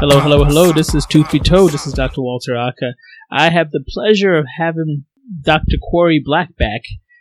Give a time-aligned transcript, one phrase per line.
[0.00, 0.72] Hello, hello, hello.
[0.72, 1.72] This is Tooth Be Told.
[1.72, 2.22] This is Dr.
[2.22, 2.94] Walter Aka.
[3.30, 5.04] I have the pleasure of having
[5.42, 5.76] Dr.
[5.90, 6.80] Corey Black back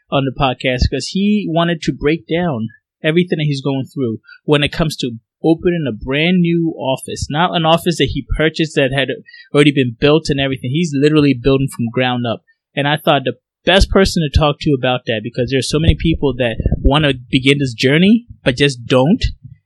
[0.10, 2.70] on the podcast because he wanted to break down
[3.04, 7.54] everything that he's going through when it comes to opening a brand new office, not
[7.54, 9.10] an office that he purchased that had
[9.54, 10.70] already been built and everything.
[10.72, 12.44] He's literally building from ground up.
[12.74, 13.36] And I thought the
[13.66, 17.14] best person to talk to about that because there's so many people that want to
[17.30, 19.22] begin this journey but just don't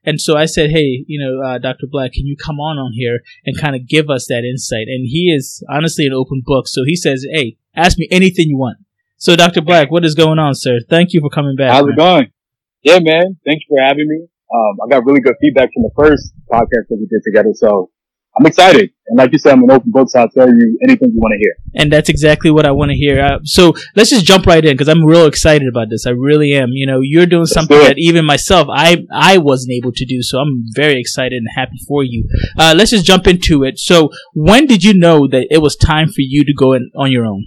[0.06, 1.88] and so I said, hey, you know, uh, Dr.
[1.90, 4.88] Black, can you come on on here and kind of give us that insight?
[4.88, 6.68] And he is honestly an open book.
[6.68, 8.77] So he says, hey, ask me anything you want.
[9.18, 9.62] So Dr.
[9.62, 10.80] Black, what is going on, sir?
[10.90, 11.72] Thank you for coming back.
[11.72, 11.94] How's man.
[11.94, 12.32] it going?
[12.82, 13.38] Yeah, man.
[13.46, 14.27] Thanks for having me.
[14.54, 17.49] Um, I got really good feedback from the first podcast that we did together.
[17.55, 17.90] So
[18.38, 18.90] I'm excited.
[19.08, 21.34] And like you said, I'm an open book, so I'll tell you anything you want
[21.34, 21.55] to hear.
[21.76, 23.22] And that's exactly what I want to hear.
[23.22, 26.08] Uh, so let's just jump right in because I'm real excited about this.
[26.08, 26.70] I really am.
[26.72, 30.05] You know, you're doing let's something do that even myself, I, I wasn't able to
[30.05, 30.24] do.
[30.24, 32.27] So I'm very excited and happy for you.
[32.58, 33.77] Uh, let's just jump into it.
[33.77, 37.12] So when did you know that it was time for you to go in on
[37.12, 37.46] your own?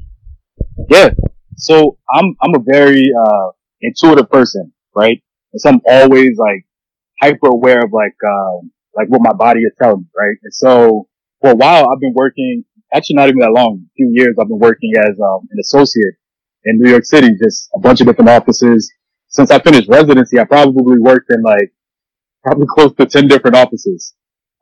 [0.89, 1.11] Yeah.
[1.57, 5.21] So I'm, I'm a very, uh, intuitive person, right?
[5.53, 6.65] And so I'm always like
[7.21, 10.37] hyper aware of like, um, like what my body is telling me, right?
[10.43, 11.09] And so
[11.41, 14.49] for a while, I've been working, actually not even that long, a few years, I've
[14.49, 16.15] been working as um, an associate
[16.65, 18.91] in New York City, just a bunch of different offices.
[19.29, 21.73] Since I finished residency, I probably worked in like
[22.43, 24.15] probably close to 10 different offices.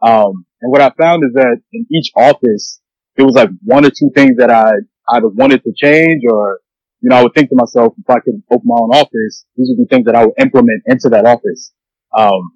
[0.02, 2.80] Um, and what I found is that in each office,
[3.16, 4.72] it was like one or two things that I
[5.14, 6.60] either wanted to change or,
[7.00, 9.68] you know, I would think to myself, if I could open my own office, these
[9.70, 11.72] would be things that I would implement into that office.
[12.16, 12.52] Um,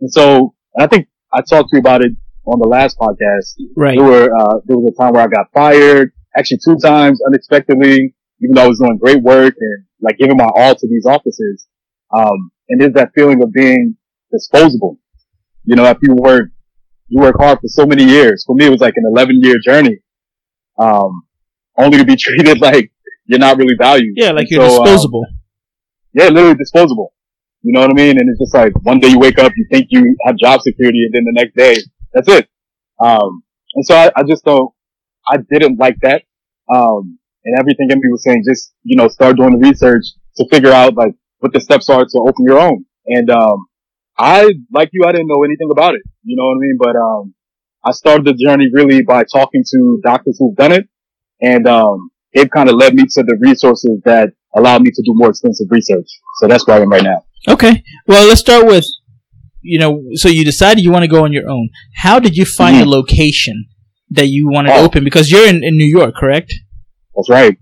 [0.00, 2.12] and so I think I talked to you about it
[2.44, 3.54] on the last podcast.
[3.76, 3.98] Right.
[3.98, 8.14] There were, uh, there was a time where I got fired, actually two times unexpectedly,
[8.40, 11.66] even though I was doing great work and like giving my all to these offices.
[12.14, 13.96] Um, and there's that feeling of being
[14.32, 14.98] disposable.
[15.64, 16.50] You know, if you work,
[17.08, 18.44] you work hard for so many years.
[18.46, 19.98] For me, it was like an 11 year journey.
[20.78, 21.22] Um,
[21.76, 22.92] only to be treated like
[23.26, 24.14] you're not really valued.
[24.16, 25.24] Yeah, like and you're so, um, disposable.
[25.28, 25.38] Um,
[26.12, 27.12] yeah, literally disposable.
[27.62, 28.18] You know what I mean?
[28.18, 31.04] And it's just like one day you wake up, you think you have job security,
[31.04, 31.76] and then the next day,
[32.12, 32.48] that's it.
[32.98, 33.42] Um,
[33.74, 34.72] and so I, I just don't,
[35.30, 36.22] I didn't like that.
[36.74, 40.04] Um, and everything in me was saying, just, you know, start doing the research
[40.36, 42.84] to figure out like what the steps are to open your own.
[43.06, 43.66] And, um,
[44.18, 46.02] I, like you, I didn't know anything about it.
[46.24, 46.76] You know what I mean?
[46.78, 47.34] But, um,
[47.84, 50.88] I started the journey really by talking to doctors who've done it.
[51.40, 55.12] And, um, it kind of led me to the resources that allowed me to do
[55.14, 56.08] more extensive research.
[56.36, 57.24] So that's where I am right now.
[57.48, 57.82] Okay.
[58.06, 58.86] Well, let's start with,
[59.62, 61.70] you know, so you decided you want to go on your own.
[61.96, 62.84] How did you find mm-hmm.
[62.84, 63.66] the location
[64.10, 64.76] that you wanted oh.
[64.76, 65.04] to open?
[65.04, 66.52] Because you're in, in New York, correct?
[67.14, 67.56] That's right.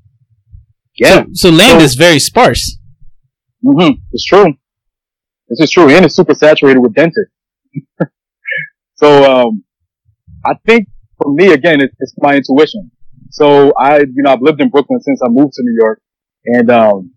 [0.96, 1.24] Yeah.
[1.32, 2.78] So, so land so, is very sparse.
[3.64, 3.94] Mm-hmm.
[4.12, 4.54] It's true.
[5.48, 5.88] This is true.
[5.88, 7.32] And it's super saturated with dentists.
[8.96, 9.64] so, um,
[10.44, 10.88] I think
[11.20, 12.90] for me, again, it's, it's my intuition.
[13.30, 16.00] So I, you know, I've lived in Brooklyn since I moved to New York
[16.46, 17.12] and, um,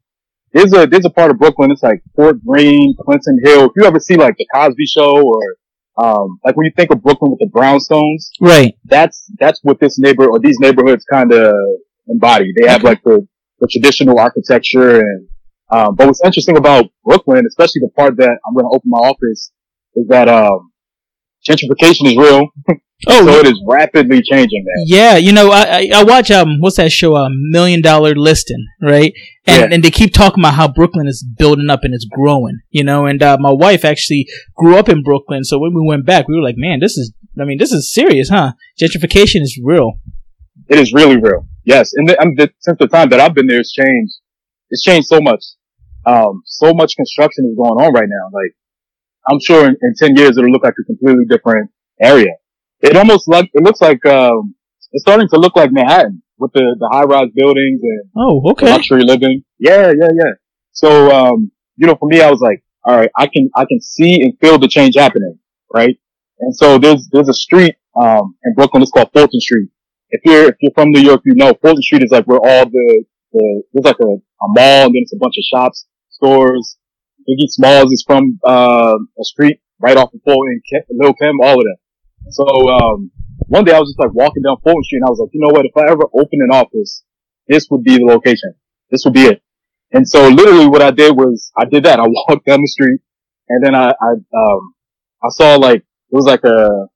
[0.54, 1.72] there's a there's a part of Brooklyn.
[1.72, 3.66] It's like Fort Greene, Clinton Hill.
[3.66, 5.42] If you ever see like the Cosby Show or
[5.98, 8.74] um, like when you think of Brooklyn with the brownstones, right?
[8.86, 11.54] That's that's what this neighbor or these neighborhoods kind of
[12.08, 12.54] embody.
[12.60, 13.28] They have like the
[13.60, 15.28] the traditional architecture and
[15.72, 18.98] um, but what's interesting about Brooklyn, especially the part that I'm going to open my
[19.00, 19.52] office,
[19.96, 20.72] is that um,
[21.48, 22.50] gentrification is real.
[23.08, 24.86] Oh, so it is rapidly changing that.
[24.86, 28.68] Yeah, you know, I, I watch um what's that show, a um, Million Dollar Listing,
[28.80, 29.14] right?
[29.48, 29.76] And yeah.
[29.76, 33.08] and they keep talking about how Brooklyn is building up and it's growing, you know.
[33.08, 36.36] And uh, my wife actually grew up in Brooklyn, so when we went back, we
[36.36, 38.54] were like, man, this is, I mean, this is serious, huh?
[38.80, 39.94] Gentrification is real.
[40.70, 41.48] It is really real.
[41.64, 44.14] Yes, and the, the, since the time that I've been there, it's changed.
[44.70, 45.44] It's changed so much.
[46.06, 48.30] Um, so much construction is going on right now.
[48.32, 48.54] Like,
[49.28, 52.32] I'm sure in, in 10 years it'll look like a completely different area
[52.82, 54.56] it almost like it looks like um,
[54.92, 58.70] it's starting to look like Manhattan with the the high rise buildings and oh okay
[58.72, 59.44] luxury living.
[59.60, 60.34] Yeah, yeah, yeah.
[60.72, 63.82] So um, you know, for me, I was like, all right, I can I can
[63.82, 65.38] see and feel the change happening,
[65.74, 65.98] right?
[66.40, 68.82] And so there's there's a street um in Brooklyn.
[68.82, 69.70] It's called Fulton Street.
[70.10, 72.66] If you're if you're from New York, you know Fulton Street is like where all
[72.66, 76.78] the the there's like a, a mall and then it's a bunch of shops, stores.
[77.22, 81.64] Biggie Smalls is from uh, a street right off of Fulton, Lil Kim, all of
[81.64, 81.78] that.
[82.30, 83.12] So, um,
[83.48, 85.42] one day I was just like walking down Fulton Street and I was like, you
[85.42, 85.66] know what?
[85.66, 87.04] If I ever open an office,
[87.48, 88.54] this would be the location.
[88.90, 89.42] This would be it.
[89.92, 92.00] And so literally what I did was I did that.
[92.00, 93.02] I walked down the street
[93.50, 94.74] and then I, I, um,
[95.24, 96.88] I saw like, it was like a,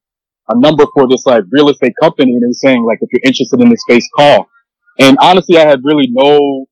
[0.50, 3.26] a number for this like real estate company and it was saying like, if you're
[3.26, 4.48] interested in this space, call.
[5.00, 6.66] And honestly, I had really no,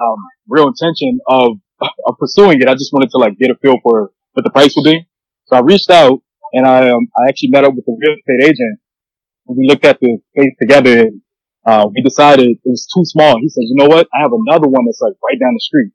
[0.00, 0.16] um,
[0.48, 1.52] real intention of,
[2.06, 2.68] of pursuing it.
[2.68, 5.06] I just wanted to like get a feel for what the price would be.
[5.46, 6.20] So I reached out
[6.52, 8.80] and I um, I actually met up with the real estate agent.
[9.46, 11.20] And we looked at the space together, and
[11.66, 13.36] uh, we decided it was too small.
[13.40, 14.06] He said, "You know what?
[14.14, 15.92] I have another one that's like right down the street.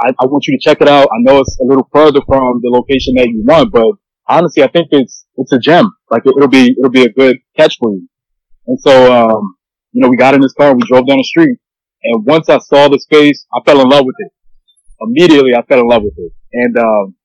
[0.00, 1.08] I, I want you to check it out.
[1.08, 3.86] I know it's a little further from the location that you want, but
[4.28, 5.90] honestly, I think it's it's a gem.
[6.10, 8.08] Like it, will be it'll be a good catch for you."
[8.66, 9.56] And so, um,
[9.92, 11.58] you know, we got in this car, we drove down the street,
[12.02, 14.32] and once I saw the space, I fell in love with it.
[15.00, 16.32] Immediately, I fell in love with it.
[16.52, 17.15] And um,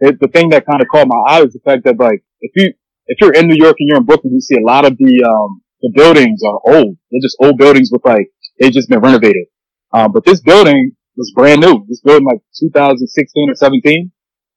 [0.00, 2.52] it, the thing that kind of caught my eye is the fact that like if
[2.56, 2.72] you
[3.06, 5.24] if you're in New York and you're in Brooklyn, you see a lot of the
[5.28, 6.96] um, the buildings are old.
[7.10, 9.46] They're just old buildings with like they've just been renovated.
[9.92, 11.84] Um, but this building was brand new.
[11.88, 14.12] This building like 2016 or 17,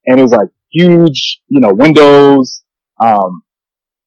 [0.06, 2.64] and it was like huge, you know, windows,
[3.00, 3.44] um,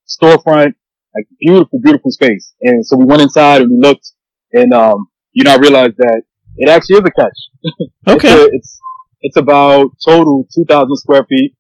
[0.07, 0.75] storefront,
[1.15, 2.55] like beautiful, beautiful space.
[2.61, 4.13] And so we went inside and we looked,
[4.53, 6.23] and um, you know, I realized that
[6.57, 7.39] it actually is a catch.
[8.09, 8.29] Okay.
[8.29, 8.81] it's, a, it's
[9.21, 11.55] it's about total 2,000 square feet.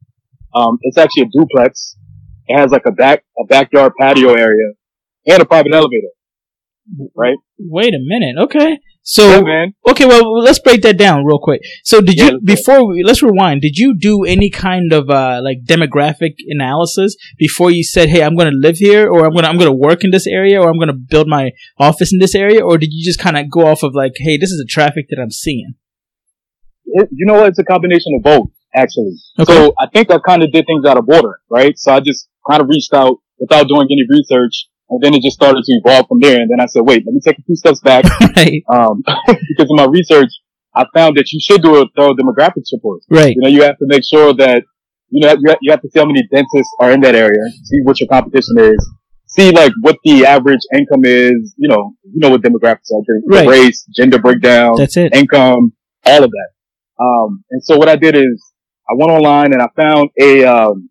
[0.54, 1.96] Um, it's actually a duplex.
[2.48, 4.72] It has like a back, a backyard patio area
[5.26, 6.08] and a private elevator.
[7.16, 7.36] Right?
[7.58, 8.36] Wait a minute.
[8.44, 8.78] Okay.
[9.02, 9.74] So, Yeah, man.
[9.88, 11.60] okay, well, let's break that down real quick.
[11.84, 15.40] So, did Yeah, you, before we, let's rewind, did you do any kind of, uh,
[15.44, 19.44] like demographic analysis before you said, hey, I'm going to live here or I'm going
[19.44, 22.12] to, I'm going to work in this area or I'm going to build my office
[22.12, 22.64] in this area?
[22.64, 25.06] Or did you just kind of go off of like, hey, this is the traffic
[25.10, 25.74] that I'm seeing?
[26.86, 27.48] It, you know what?
[27.48, 29.14] It's a combination of both, actually.
[29.38, 29.52] Okay.
[29.52, 31.76] So I think I kind of did things out of order, right?
[31.78, 35.36] So I just kind of reached out without doing any research and then it just
[35.36, 36.40] started to evolve from there.
[36.40, 38.04] And then I said, wait, let me take a few steps back.
[38.36, 38.62] right.
[38.72, 40.30] Um, because in my research,
[40.74, 43.02] I found that you should do a thorough demographic report.
[43.10, 43.34] Right.
[43.34, 44.62] You know, you have to make sure that,
[45.08, 47.40] you know, you have, you have to see how many dentists are in that area,
[47.64, 48.90] see what your competition is,
[49.26, 53.48] see like what the average income is, you know, you know what demographics are, Right.
[53.48, 55.14] race, gender breakdown, That's it.
[55.14, 55.72] income,
[56.04, 56.48] all of that.
[56.98, 58.52] Um, and so what I did is
[58.88, 60.88] I went online and I found a, um,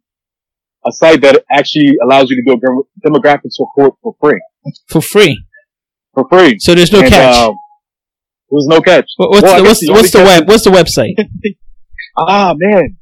[0.85, 4.39] a site that actually allows you to do a demographics report for free,
[4.89, 5.43] For free.
[6.13, 6.59] for free.
[6.59, 7.35] So there's no And, catch.
[7.35, 7.55] um,
[8.51, 9.05] there's no catch.
[9.17, 11.15] What- what's well, the, what's, the what's the web, what's the website?
[12.17, 12.95] Ah, man.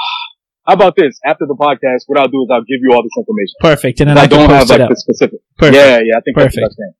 [0.66, 1.18] How about this?
[1.26, 3.54] After the podcast, what I'll do is I'll give you all this information.
[3.60, 4.00] Perfect.
[4.00, 5.40] And then I, I, don't have like the specific.
[5.58, 5.76] Perfect.
[5.76, 6.94] Yeah, yeah, I think that's what I'm saying.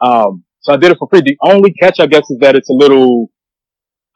[0.00, 1.20] Um, so I did it for free.
[1.20, 3.30] The only catch, I guess, is that it's a little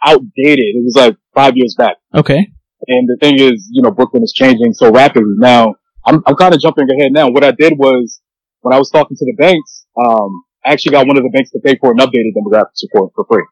[0.04, 0.66] outdated.
[0.74, 1.96] It was like five years back.
[2.14, 2.48] Okay.
[2.88, 5.34] And the thing is, you know, Brooklyn is changing so rapidly.
[5.38, 7.30] Now, I'm, I'm kind of jumping ahead now.
[7.30, 8.20] What I did was,
[8.62, 10.30] when I was talking to the banks, um,
[10.64, 13.24] I actually got one of the banks to pay for an updated demographic report for
[13.30, 13.44] free.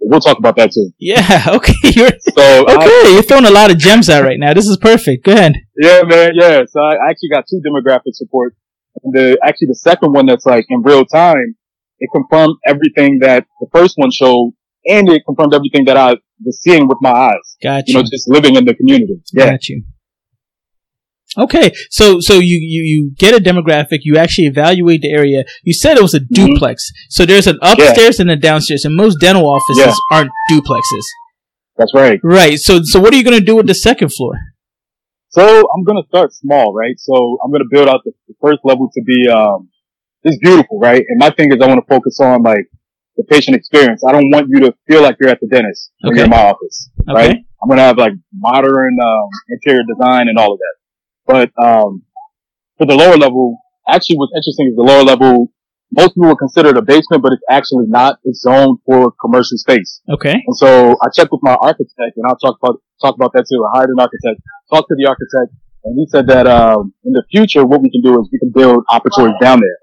[0.00, 0.90] We'll talk about that too.
[0.98, 1.22] Yeah.
[1.56, 1.74] Okay.
[1.94, 3.12] You're, So, I- okay.
[3.14, 4.52] You're throwing a lot of gems out right now.
[4.52, 5.24] This is perfect.
[5.24, 5.54] Go ahead.
[5.76, 6.32] Yeah, man.
[6.34, 6.62] Yeah.
[6.68, 8.56] So I actually got two demographic support.
[9.04, 11.54] And the, actually the second one that's like in real time,
[12.00, 14.52] it confirmed everything that the first one showed
[14.86, 17.56] and it confirmed everything that I was seeing with my eyes.
[17.62, 19.20] Got You know, just living in the community.
[19.32, 19.50] Yeah.
[19.50, 19.84] Got you.
[21.38, 24.00] Okay, so so you, you you get a demographic.
[24.02, 25.44] You actually evaluate the area.
[25.62, 26.34] You said it was a Mm-hmm.
[26.34, 26.90] duplex.
[27.08, 29.94] So there's an upstairs and a downstairs, and most dental offices Yeah.
[30.10, 31.06] aren't duplexes.
[31.78, 32.20] That's right.
[32.22, 32.58] Right.
[32.58, 34.34] So so what are you gonna do with the second floor?
[35.30, 36.92] So I'm going to start small, right?
[36.98, 39.70] So I'm going to build out the, the first level to be, um,
[40.26, 41.02] just beautiful, right?
[41.08, 42.66] And my thing is I want to focus on like
[43.22, 44.02] the patient experience.
[44.06, 46.44] I don't want you to feel like you're at the dentist when you're in my
[46.52, 47.14] office, Okay.
[47.20, 47.36] right?
[47.62, 50.74] I'm going to have like modern, um, interior design and all of that.
[51.32, 52.02] But, um,
[52.78, 55.52] for the lower level, actually what's interesting is the lower level,
[55.94, 58.18] most people would consider it a basement, but it's actually not.
[58.24, 60.00] It's zoned for commercial space.
[60.10, 60.32] Okay.
[60.46, 63.60] And so I checked with my architect and I'll talk about, talk about that too.
[63.66, 64.40] I hired an architect,
[64.72, 68.02] talked to the architect and he said that, um, in the future, what we can
[68.02, 69.78] do is we can build operatories down there.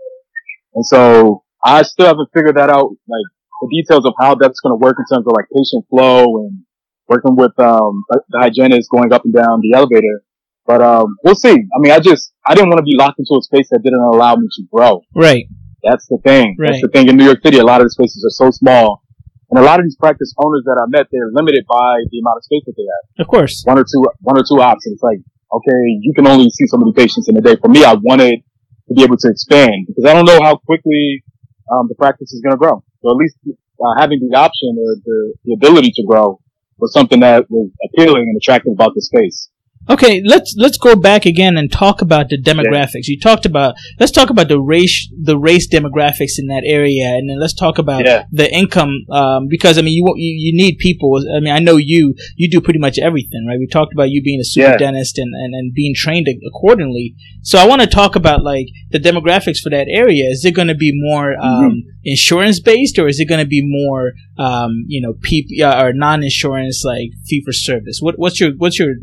[0.76, 3.28] And so I still haven't figured that out, like
[3.62, 6.64] the details of how that's going to work in terms of like patient flow and
[7.08, 10.24] working with, um, the hygienist going up and down the elevator.
[10.66, 11.52] But, um, we'll see.
[11.52, 14.02] I mean, I just, I didn't want to be locked into a space that didn't
[14.02, 15.02] allow me to grow.
[15.16, 15.46] Right.
[15.84, 16.56] That's the thing.
[16.60, 16.72] Right.
[16.72, 17.58] That's the thing in New York City.
[17.58, 19.02] A lot of the spaces are so small.
[19.50, 22.38] And a lot of these practice owners that I met, they're limited by the amount
[22.38, 23.26] of space that they have.
[23.26, 23.64] Of course.
[23.66, 25.02] One or two, one or two options.
[25.02, 25.18] Like,
[25.50, 27.56] okay, you can only see so many patients in a day.
[27.58, 28.46] For me, I wanted
[28.88, 31.24] to be able to expand because I don't know how quickly,
[31.72, 32.84] um, the practice is going to grow.
[33.02, 36.40] So at least uh, having the option or the, the ability to grow
[36.78, 39.50] was something that was appealing and attractive about the space.
[39.88, 43.06] Okay, let's let's go back again and talk about the demographics.
[43.08, 47.30] You talked about let's talk about the race the race demographics in that area, and
[47.30, 48.26] then let's talk about Yeah.
[48.32, 51.20] the income um, because I mean you, you you need people.
[51.36, 53.58] I mean I know you you do pretty much everything, right?
[53.58, 54.78] We talked about you being a super Yeah.
[54.78, 57.16] dentist and, and, and being trained accordingly.
[57.42, 60.26] So I want to talk about like the demographics for that area.
[60.30, 63.64] Is it going to be more um, insurance based, or is it going to be
[63.66, 68.00] more um, you know PP or non insurance like fee for service?
[68.02, 68.94] What what's your what's your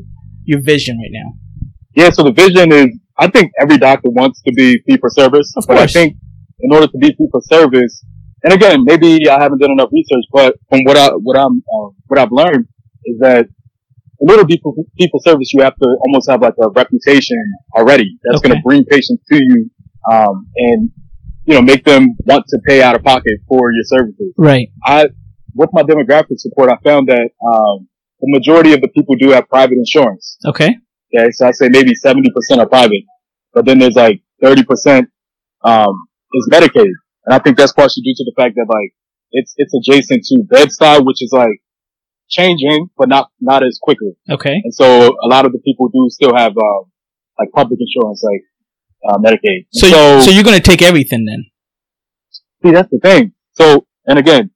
[0.46, 1.28] your vision right now?
[1.94, 2.88] Yeah, so the vision is,
[3.18, 6.16] I think every doctor wants to be fee for service, Of but I think
[6.60, 8.04] in order to be fee for service,
[8.44, 11.90] and again, maybe I haven't done enough research, but from what I, what I'm, um,
[12.06, 12.66] what I've learned
[13.04, 13.46] is that
[14.20, 16.68] in order to be for fee for service, you have to almost have like a
[16.70, 17.38] reputation
[17.74, 18.48] already that's Okay.
[18.48, 19.70] going to bring patients to you,
[20.10, 20.90] um, and,
[21.44, 24.32] you know, make them want to pay out of pocket for your services.
[24.36, 24.68] Right.
[24.84, 25.08] I,
[25.54, 27.88] with my demographic support, I found that, um,
[28.20, 30.38] the majority of the people do have private insurance.
[30.44, 30.76] Okay.
[31.14, 32.24] Okay, so I say maybe 70%
[32.58, 33.04] are private,
[33.52, 35.06] but then there's like 30%,
[35.62, 36.90] um, is Medicaid.
[37.24, 38.92] And I think that's partially due to the fact that like,
[39.32, 41.62] it's, it's adjacent to Bed-Stuy, which is like
[42.28, 44.16] changing, but not, not as quickly.
[44.30, 44.60] Okay.
[44.64, 46.80] And so a lot of the people do still have, uh,
[47.38, 48.42] like public insurance, like,
[49.08, 49.66] uh, Medicaid.
[49.72, 51.46] So, you, so you're going to take everything then?
[52.66, 53.32] see, that's the thing.
[53.52, 54.50] So, and again,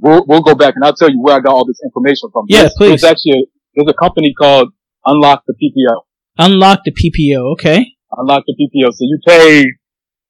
[0.00, 2.46] we'll, we'll go back and I'll tell you where I got all this information from.
[2.48, 2.88] Yeah, There's- please.
[3.00, 3.44] There's actually, a,
[3.74, 4.70] there's a company called
[5.06, 6.02] Unlock the PPO.
[6.38, 7.52] Unlock the PPO.
[7.52, 7.86] Okay.
[8.16, 8.90] unlock the PPO.
[8.92, 9.64] So you pay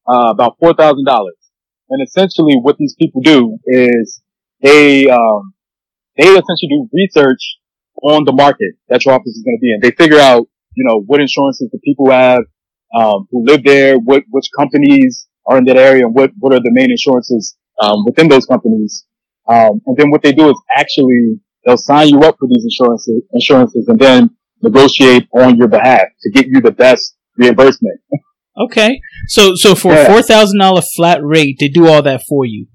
[0.09, 1.37] uh, about four thousand dollars,
[1.91, 4.21] and essentially what these people do is
[4.61, 5.55] they um,
[6.17, 7.59] they essentially do research
[8.03, 9.81] on the market that your office is going to be in.
[9.81, 12.41] They figure out you know what insurances the people have
[12.97, 16.61] um, who live there, what which companies are in that area, and what what are
[16.61, 19.05] the main insurances um, within those companies.
[19.49, 23.23] Um, and then what they do is actually they'll sign you up for these insurances,
[23.33, 24.31] insurances, and then
[24.63, 28.01] negotiate on your behalf to get you the best reimbursement.
[28.57, 29.01] Okay.
[29.27, 30.07] So, so for a Yeah.
[30.13, 32.67] four thousand dollar flat rate, they do all that for you.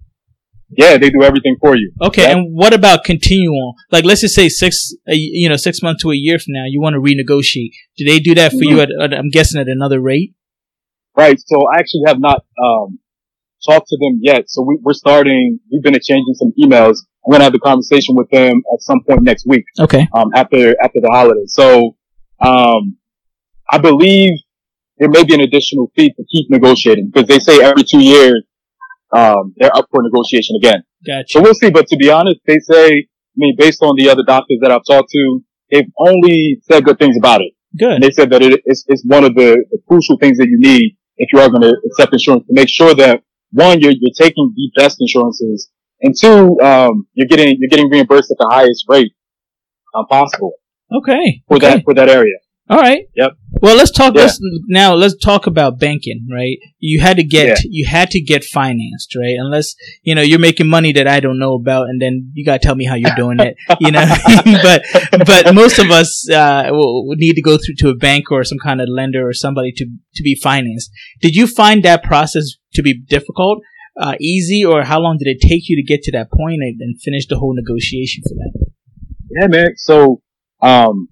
[0.69, 1.93] Yeah, they do everything for you.
[2.01, 2.23] Okay.
[2.23, 2.31] Yeah.
[2.31, 3.75] And what about continual?
[3.89, 6.81] Like, let's just say six, you know, six months to a year from now, you
[6.81, 7.71] want to renegotiate.
[7.97, 10.33] Do they do that for you at, at, I'm guessing at another rate?
[11.15, 11.39] Right.
[11.39, 12.99] So I actually have not um,
[13.65, 14.45] talked to them yet.
[14.47, 15.59] So we, we're starting.
[15.71, 16.97] We've been exchanging some emails.
[17.25, 19.65] I'm gonna have the conversation with them at some point next week.
[19.79, 20.07] Okay.
[20.13, 21.53] Um, after after the holidays.
[21.53, 21.95] So
[22.39, 22.97] um,
[23.69, 24.33] I believe
[24.97, 28.43] there may be an additional fee to keep negotiating because they say every two years
[29.11, 30.83] um, they're up for negotiation again.
[31.05, 31.25] Gotcha.
[31.29, 31.69] So we'll see.
[31.69, 34.85] But to be honest, they say, I mean, based on the other doctors that I've
[34.85, 35.39] talked to,
[35.71, 37.53] they've only said good things about it.
[37.77, 37.93] Good.
[37.93, 40.57] And they said that it, it's, it's one of the, the crucial things that you
[40.59, 44.13] need if you are going to accept insurance to make sure that one, you're, you're
[44.17, 45.69] taking the best insurances
[46.01, 49.13] and two, um, you're getting, you're getting reimbursed at the highest rate
[49.95, 50.53] um, possible
[50.91, 51.43] Okay.
[51.47, 51.75] for okay.
[51.75, 52.37] that, for that area.
[52.69, 53.05] All right.
[53.15, 53.31] Yep.
[53.61, 54.13] Well, let's talk.
[54.13, 54.23] Yeah.
[54.23, 56.57] Let's now let's talk about banking, right?
[56.79, 57.55] You had to get Yeah.
[57.69, 59.35] you had to get financed, right?
[59.39, 62.59] Unless you know you're making money that I don't know about, and then you gotta
[62.59, 64.03] tell me how you're doing it, you know.
[64.61, 64.83] but
[65.25, 68.43] but most of us uh, will will need to go through to a bank or
[68.43, 70.91] some kind of lender or somebody to to be financed.
[71.21, 73.61] Did you find that process to be difficult,
[73.97, 76.81] uh, easy, or how long did it take you to get to that point and,
[76.81, 78.67] and finish the whole negotiation for that?
[79.39, 79.77] Yeah, man.
[79.77, 80.21] So,
[80.61, 81.07] um,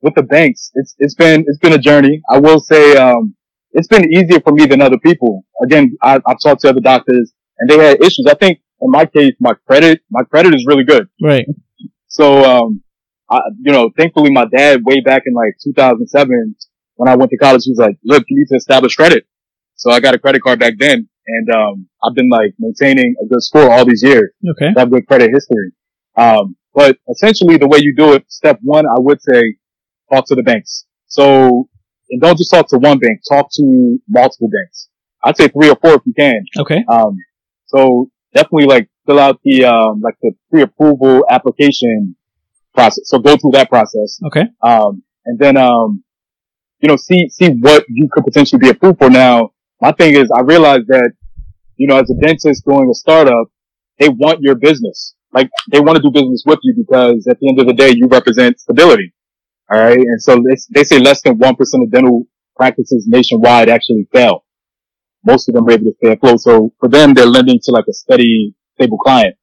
[0.00, 2.20] with the banks, it's, it's been, it's been a journey.
[2.30, 3.34] I will say, um,
[3.72, 5.44] it's been easier for me than other people.
[5.62, 8.26] Again, I, I've talked to other doctors and they had issues.
[8.28, 11.08] I think in my case, my credit, my credit is really good.
[11.22, 11.44] Right.
[12.08, 12.82] So, um,
[13.30, 16.54] I, you know, thankfully my dad way back in like 2007,
[16.94, 19.26] when I went to college, he was like, look, you need to establish credit.
[19.76, 23.26] So I got a credit card back then and, um, I've been like maintaining a
[23.26, 24.72] good score all these years Okay.
[24.76, 25.72] have good credit history.
[26.16, 29.56] Um, but essentially the way you do it, step one, I would say
[30.12, 30.86] talk to the banks.
[31.06, 31.68] So,
[32.10, 34.88] and don't just talk to one bank, talk to multiple banks.
[35.24, 36.44] I'd say three or four if you can.
[36.58, 36.84] Okay.
[36.88, 37.16] Um,
[37.66, 42.16] so definitely like fill out the, um, like the pre-approval application
[42.74, 43.04] process.
[43.04, 44.20] So go through that process.
[44.26, 44.44] Okay.
[44.62, 46.04] Um, and then, um,
[46.80, 49.10] you know, see, see what you could potentially be approved for.
[49.10, 49.50] Now,
[49.80, 51.12] my thing is I realized that,
[51.76, 53.48] you know, as a dentist doing a startup,
[53.98, 55.14] they want your business.
[55.32, 57.90] Like they want to do business with you because at the end of the day,
[57.90, 59.12] you represent stability.
[59.72, 59.98] All right.
[59.98, 62.24] And so they, they say less than 1% of dental
[62.56, 64.44] practices nationwide actually fail.
[65.24, 66.40] Most of them are able to stay afloat.
[66.40, 69.34] So for them, they're lending to like a steady, stable client.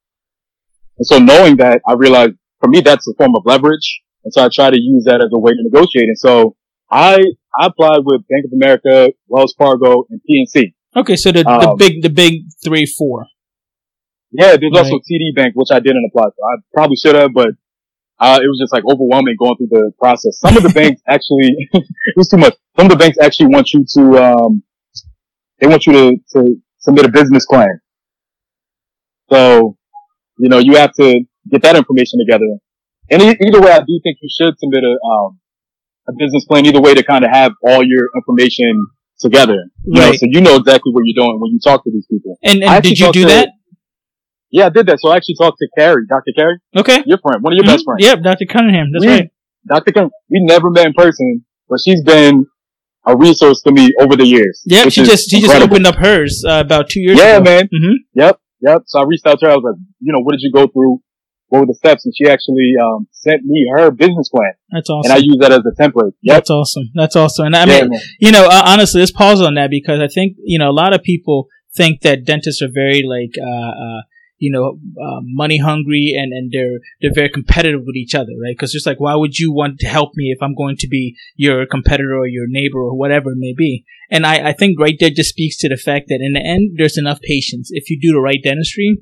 [0.98, 4.00] And so knowing that, I realized for me, that's a form of leverage.
[4.24, 6.08] And so I try to use that as a way to negotiate.
[6.08, 6.56] And so
[6.90, 7.18] I,
[7.60, 10.74] I applied with Bank of America, Wells Fargo, and PNC.
[10.96, 11.16] Okay.
[11.16, 13.26] So the, the Um, big the big three four.
[14.32, 16.42] Yeah, there's also TD Bank, which I didn't apply for.
[16.52, 17.50] I probably should have, but
[18.18, 20.38] uh, it was just like overwhelming going through the process.
[20.40, 22.54] Some of the banks actually, it was too much.
[22.76, 24.62] Some of the banks actually want you to, um,
[25.60, 27.80] they want you to, to submit a business plan.
[29.30, 29.76] So,
[30.38, 31.20] you know, you have to
[31.50, 32.46] get that information together.
[33.10, 35.38] And e- either way, I do think you should submit a, um,
[36.08, 38.86] a business plan either way to kind of have all your information
[39.20, 39.64] together.
[39.84, 42.38] You know, so you know exactly what you're doing when you talk to these people.
[42.42, 43.48] And, and did you do to- that?
[44.50, 45.00] Yeah, I did that.
[45.00, 46.32] So I actually talked to Carrie, Dr.
[46.36, 47.02] Carrie, Okay.
[47.06, 47.84] your friend, one of your best Mhm.
[47.84, 48.04] friends.
[48.06, 48.46] Yep, Dr.
[48.46, 48.92] Cunningham.
[48.92, 49.28] That's We- right.
[49.68, 49.92] Dr.
[49.92, 50.10] Cunningham.
[50.30, 52.46] we never met in person, but she's been
[53.06, 54.62] a resource to me over the years.
[54.66, 55.66] Yeah, she just she incredible.
[55.66, 57.50] just opened up hers uh, about two years yeah, ago.
[57.50, 57.68] Yeah, man.
[57.74, 57.94] Mm-hmm.
[58.14, 58.82] Yep, yep.
[58.86, 59.52] So I reached out to her.
[59.52, 61.00] I was like, you know, what did you go through?
[61.48, 62.04] What were the steps?
[62.04, 64.52] And she actually um, sent me her business plan.
[64.70, 65.12] That's awesome.
[65.12, 66.12] And I use that as a template.
[66.22, 66.34] Yep.
[66.34, 66.90] That's awesome.
[66.94, 67.46] That's awesome.
[67.46, 70.36] And I mean, yeah, you know, uh, honestly, let's pause on that because I think
[70.44, 73.34] you know a lot of people think that dentists are very like.
[73.40, 74.00] Uh, uh
[74.38, 78.58] you know, uh, money hungry and, and they're, they're very competitive with each other, right?
[78.58, 81.16] Cause just like, why would you want to help me if I'm going to be
[81.36, 83.84] your competitor or your neighbor or whatever it may be?
[84.10, 86.76] And I, I think right there just speaks to the fact that in the end,
[86.76, 87.70] there's enough patients.
[87.72, 88.98] If you do the right dentistry,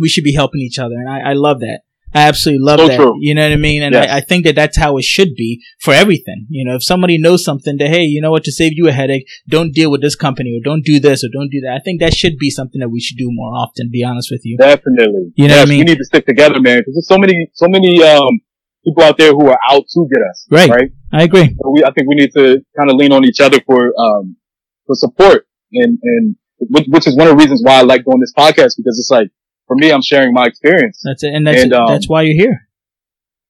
[0.00, 0.96] we should be helping each other.
[0.96, 1.80] And I, I love that.
[2.14, 2.96] I absolutely love so that.
[2.96, 3.16] True.
[3.18, 3.82] You know what I mean?
[3.82, 4.08] And yes.
[4.08, 6.46] I, I, think that that's how it should be for everything.
[6.48, 8.92] You know, if somebody knows something that, hey, you know what, to save you a
[8.92, 11.72] headache, don't deal with this company or don't do this or don't do that.
[11.72, 14.28] I think that should be something that we should do more often, to be honest
[14.30, 14.56] with you.
[14.58, 15.32] Definitely.
[15.34, 15.78] You know yes, what I mean?
[15.80, 18.40] We need to stick together, man, because there's so many, so many, um,
[18.84, 20.46] people out there who are out to get us.
[20.50, 20.70] Right.
[20.70, 20.90] Right.
[21.12, 21.56] I agree.
[21.60, 24.36] So we, I think we need to kind of lean on each other for, um,
[24.86, 26.36] for support and, and,
[26.88, 29.30] which is one of the reasons why I like doing this podcast because it's like,
[29.74, 31.02] for me, I'm sharing my experience.
[31.04, 31.34] That's it.
[31.34, 32.68] And that's, and, um, that's why you're here.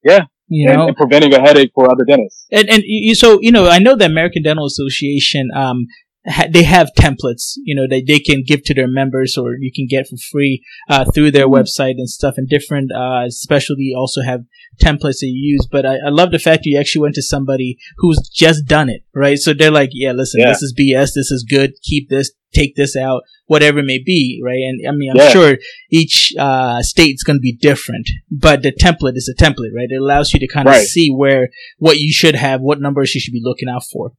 [0.03, 0.25] Yeah.
[0.49, 2.47] You and, know, and preventing a headache for other dentists.
[2.53, 5.87] And, and you, so, you know, I know the American Dental Association, um,
[6.27, 9.73] ha- they have templates, you know, that they can give to their members or you
[9.75, 11.55] can get for free, uh, through their mm-hmm.
[11.55, 14.45] website and stuff and different, uh, specialty also have
[14.83, 15.67] templates that you use.
[15.71, 19.03] But I, I love the fact you actually went to somebody who's just done it,
[19.15, 19.39] right?
[19.39, 20.49] So they're like, yeah, listen, yeah.
[20.49, 21.15] this is BS.
[21.15, 21.73] This is good.
[21.83, 24.63] Keep this, take this out whatever it may be, right?
[24.63, 25.29] And I mean, I'm yeah.
[25.29, 25.59] sure
[25.91, 29.89] each uh, state's going to be different, but the template is a template, right?
[29.89, 30.87] It allows you to kind of right.
[30.87, 34.13] see where what you should have, what numbers you should be looking out for.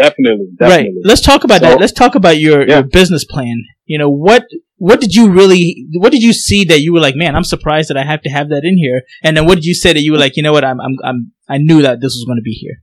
[0.00, 0.84] Definitely, definitely.
[0.84, 1.04] Right.
[1.04, 1.80] Let's talk about so, that.
[1.80, 2.76] Let's talk about your, yeah.
[2.76, 3.62] your business plan.
[3.84, 4.44] You know, what
[4.76, 7.90] what did you really what did you see that you were like, man, I'm surprised
[7.90, 9.02] that I have to have that in here?
[9.22, 10.96] And then what did you say that you were like, you know what, I'm I'm,
[11.04, 12.82] I'm I knew that this was going to be here.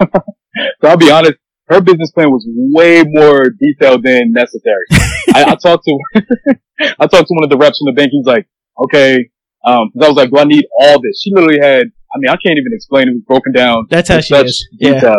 [0.82, 1.38] so I'll be honest,
[1.68, 4.84] her business plan was way more detailed than necessary.
[5.34, 5.98] I, I, talked to,
[6.98, 8.10] I talked to one of the reps from the bank.
[8.10, 8.48] He's like,
[8.84, 9.30] okay,
[9.64, 11.22] um, cause I was like, do I need all this?
[11.22, 13.12] She literally had, I mean, I can't even explain it.
[13.12, 13.86] It was broken down.
[13.88, 14.68] That's how she is.
[14.72, 15.14] Yeah.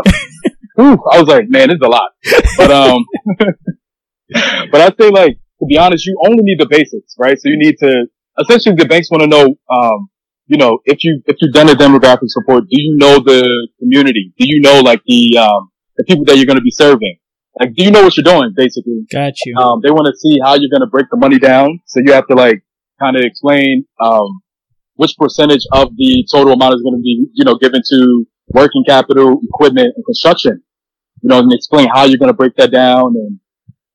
[0.76, 2.12] Whew, I was like, man, it's a lot.
[2.58, 3.06] But, um,
[4.72, 7.38] but I'd say like, to be honest, you only need the basics, right?
[7.40, 8.06] So you need to,
[8.40, 10.10] essentially the banks want to know, um,
[10.48, 14.34] you know, if you, if you've done a demographic support, do you know the community?
[14.38, 17.18] Do you know like the, um, the people that you're going to be serving.
[17.60, 19.06] Like, do you know what you're doing, basically?
[19.12, 19.56] Got you.
[19.58, 21.80] Um, they want to see how you're going to break the money down.
[21.86, 22.64] So you have to like
[23.00, 24.42] kind of explain, um,
[24.96, 28.84] which percentage of the total amount is going to be, you know, given to working
[28.88, 30.62] capital, equipment, and construction.
[31.22, 33.14] You know, and explain how you're going to break that down.
[33.16, 33.40] And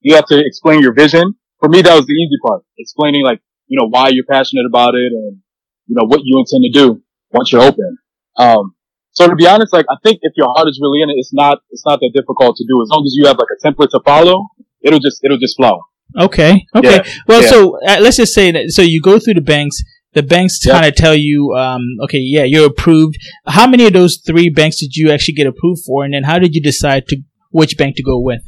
[0.01, 1.35] you have to explain your vision.
[1.61, 2.62] For me, that was the easy part.
[2.79, 5.38] Explaining like, you know, why you're passionate about it and,
[5.87, 7.99] you know, what you intend to do once you're open.
[8.37, 8.75] Um,
[9.16, 11.33] so to be honest, like I think if your heart is really in it, it's
[11.33, 12.83] not it's not that difficult to do.
[12.83, 14.47] As long as you have like a template to follow,
[14.83, 15.81] it'll just it'll just flow.
[16.19, 16.66] Okay.
[16.75, 16.97] Okay.
[16.97, 17.12] Yeah.
[17.27, 17.49] Well, yeah.
[17.49, 18.71] so uh, let's just say that.
[18.71, 19.83] So you go through the banks.
[20.16, 20.72] The banks yeah.
[20.72, 23.16] kind of tell you, um, okay, yeah, you're approved.
[23.46, 26.38] How many of those three banks did you actually get approved for, and then how
[26.38, 27.18] did you decide to
[27.50, 28.40] which bank to go with?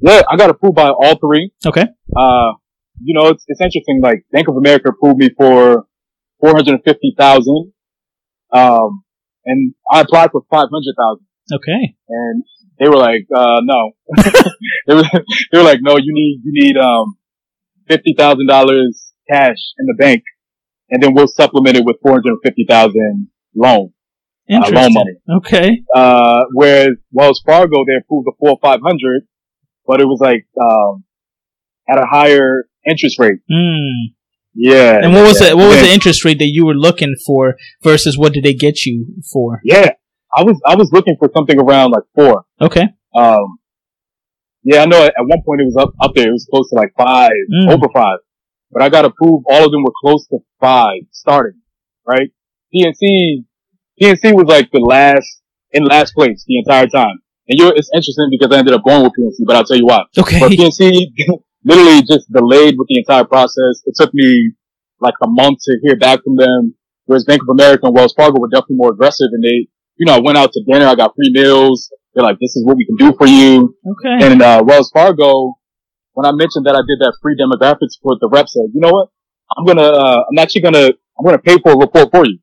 [0.00, 1.52] Yeah, I got approved by all three.
[1.64, 1.82] Okay.
[2.16, 2.50] Uh,
[3.02, 4.00] you know, it's it's interesting.
[4.02, 5.86] Like Bank of America approved me for
[6.40, 7.72] four hundred and fifty thousand.
[8.50, 9.04] Um,
[9.44, 11.26] and I applied for 500,000.
[11.52, 11.96] Okay.
[12.08, 12.44] And
[12.78, 13.92] they were like, uh, no.
[14.86, 15.04] they were,
[15.52, 17.16] they were like, no, you need, you need, um,
[17.90, 18.38] $50,000
[19.30, 20.22] cash in the bank
[20.90, 23.92] and then we'll supplement it with 450,000 loan.
[24.50, 25.14] Uh, loan money.
[25.38, 25.82] Okay.
[25.94, 29.26] Uh, whereas Wells Fargo, they approved the four or 500,
[29.86, 31.04] but it was like, um,
[31.88, 33.38] at a higher interest rate.
[33.50, 34.14] Mm.
[34.54, 35.00] Yeah.
[35.02, 35.50] And what was yeah.
[35.50, 38.54] the what was the interest rate that you were looking for versus what did they
[38.54, 39.60] get you for?
[39.64, 39.90] Yeah,
[40.34, 42.44] I was I was looking for something around like four.
[42.60, 42.84] Okay.
[43.14, 43.58] Um.
[44.62, 45.04] Yeah, I know.
[45.04, 46.28] At one point it was up up there.
[46.28, 47.72] It was close to like five, mm.
[47.72, 48.18] over five.
[48.74, 51.60] But I got to prove All of them were close to five starting.
[52.06, 52.30] Right.
[52.74, 53.44] PNC
[54.02, 57.20] PNC was like the last in last place the entire time.
[57.48, 59.86] And you're, it's interesting because I ended up going with PNC, but I'll tell you
[59.86, 60.02] why.
[60.18, 60.40] Okay.
[60.40, 61.12] But PNC
[61.64, 63.82] literally just delayed with the entire process.
[63.84, 64.52] It took me
[65.00, 66.74] like a month to hear back from them.
[67.06, 70.14] Whereas Bank of America and Wells Fargo were definitely more aggressive and they, you know,
[70.14, 70.86] I went out to dinner.
[70.86, 71.92] I got free meals.
[72.14, 73.76] They're like, this is what we can do for you.
[73.86, 74.26] Okay.
[74.26, 75.54] And, uh, Wells Fargo,
[76.14, 78.90] when I mentioned that I did that free demographic support, the rep said, you know
[78.90, 79.08] what?
[79.56, 82.38] I'm gonna, uh, I'm actually gonna, I'm gonna pay for a report for you.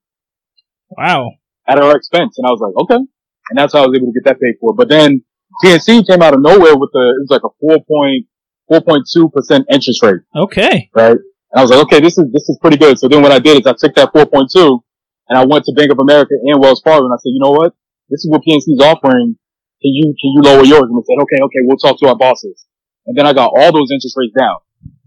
[0.92, 1.32] Wow.
[1.68, 2.36] At our expense.
[2.38, 3.02] And I was like, okay.
[3.50, 4.74] And that's how I was able to get that paid for.
[4.76, 5.24] But then
[5.64, 8.28] PNC came out of nowhere with a, it was like a four point
[8.72, 10.22] 4.2% interest rate.
[10.36, 10.90] Okay.
[10.96, 11.18] Right.
[11.52, 12.98] And I was like, okay, this is, this is pretty good.
[12.98, 14.80] So then what I did is I took that 4.2
[15.28, 17.52] and I went to Bank of America and Wells Fargo and I said, you know
[17.52, 17.74] what?
[18.12, 19.40] this is what PNC is offering.
[19.82, 20.84] Can you, can you lower yours?
[20.84, 22.68] And they said, okay, okay, we'll talk to our bosses.
[23.06, 24.58] And then I got all those interest rates down.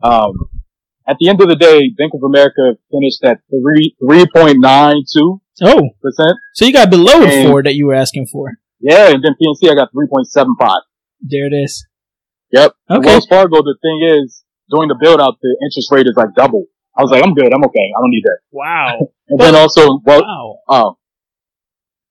[0.03, 0.33] Um,
[1.07, 6.33] at the end of the day, Bank of America finished at three, 3.92 Oh, percent.
[6.55, 8.53] so you got below the four that you were asking for.
[8.81, 9.09] Yeah.
[9.11, 10.81] And then PNC, I got 3.75.
[11.21, 11.87] There it is.
[12.51, 12.73] Yep.
[12.89, 13.09] And Okay.
[13.09, 16.65] Wells Fargo, the thing is, during the build out, the interest rate is like double.
[16.97, 17.53] I was like, I'm good.
[17.53, 17.87] I'm okay.
[17.97, 18.39] I don't need that.
[18.51, 19.09] Wow.
[19.29, 20.59] And then also, well, Wow.
[20.69, 20.99] oh,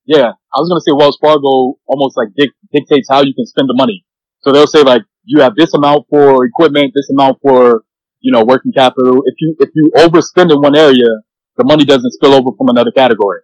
[0.06, 3.46] yeah, I was going to say Wells Fargo almost like dic- dictates how you can
[3.46, 4.04] spend the money.
[4.42, 7.84] So they'll say like, you have this amount for equipment, this amount for,
[8.20, 9.22] you know, working capital.
[9.26, 11.10] If you, if you overspend in one area,
[11.58, 13.42] the money doesn't spill over from another category.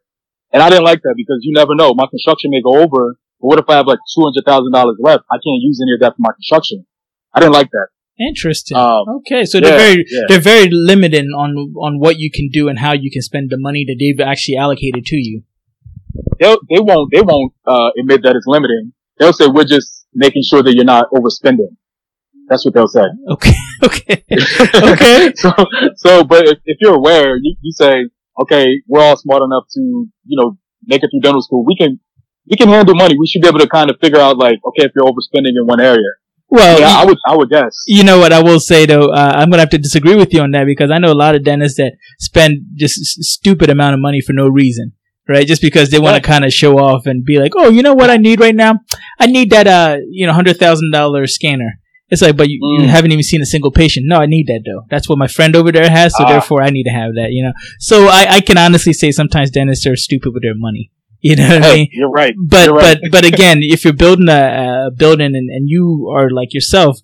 [0.52, 1.94] And I didn't like that because you never know.
[1.94, 5.24] My construction may go over, but what if I have like $200,000 left?
[5.32, 6.86] I can't use any of that for my construction.
[7.34, 7.88] I didn't like that.
[8.20, 8.76] Interesting.
[8.76, 10.22] Um, okay, so they're yeah, very yeah.
[10.28, 13.58] they're very limited on on what you can do and how you can spend the
[13.58, 15.44] money that they've actually allocated to you.
[16.38, 18.92] they'll, they won't, they won't, uh, admit that it's limiting.
[19.20, 21.76] They'll say, we're just making sure that you're not overspending.
[22.48, 23.06] That's what they'll say.
[23.30, 23.52] Okay.
[23.82, 24.22] Okay.
[24.76, 25.32] okay.
[25.36, 25.52] so,
[25.96, 28.10] so, but if, if you're aware, you, you say,
[28.42, 31.64] okay, we're all smart enough to, you know, make it through dental school.
[31.66, 31.98] We can,
[32.50, 33.16] we can handle money.
[33.18, 35.66] We should be able to kind of figure out like, okay, if you're overspending in
[35.66, 36.04] one area.
[36.50, 37.84] Well, yeah, y- I would, I would guess.
[37.88, 40.42] you know what I will say though, uh, I'm gonna have to disagree with you
[40.42, 44.02] on that because I know a lot of dentists that spend just stupid amount of
[44.02, 44.92] money for no reason,
[45.30, 45.48] right?
[45.48, 47.94] Just because they want to kind of show off and be like, oh, you know
[47.94, 48.74] what I need right now?
[49.20, 51.80] I need that, uh, you know, hundred thousand dollar scanner.
[52.12, 52.88] It's like, but you, you Mm.
[52.88, 54.08] haven't even seen a single patient.
[54.10, 54.84] No, I need that though.
[54.90, 56.30] That's what my friend over there has, so Ah.
[56.30, 57.28] therefore I need to have that.
[57.32, 60.92] You know, so I, I can honestly say sometimes dentists are stupid with their money.
[61.22, 61.88] You know what I mean?
[61.92, 62.34] You're right.
[62.50, 62.98] but You're right.
[63.02, 66.98] but but again, if you're building a, a building and, and you are like yourself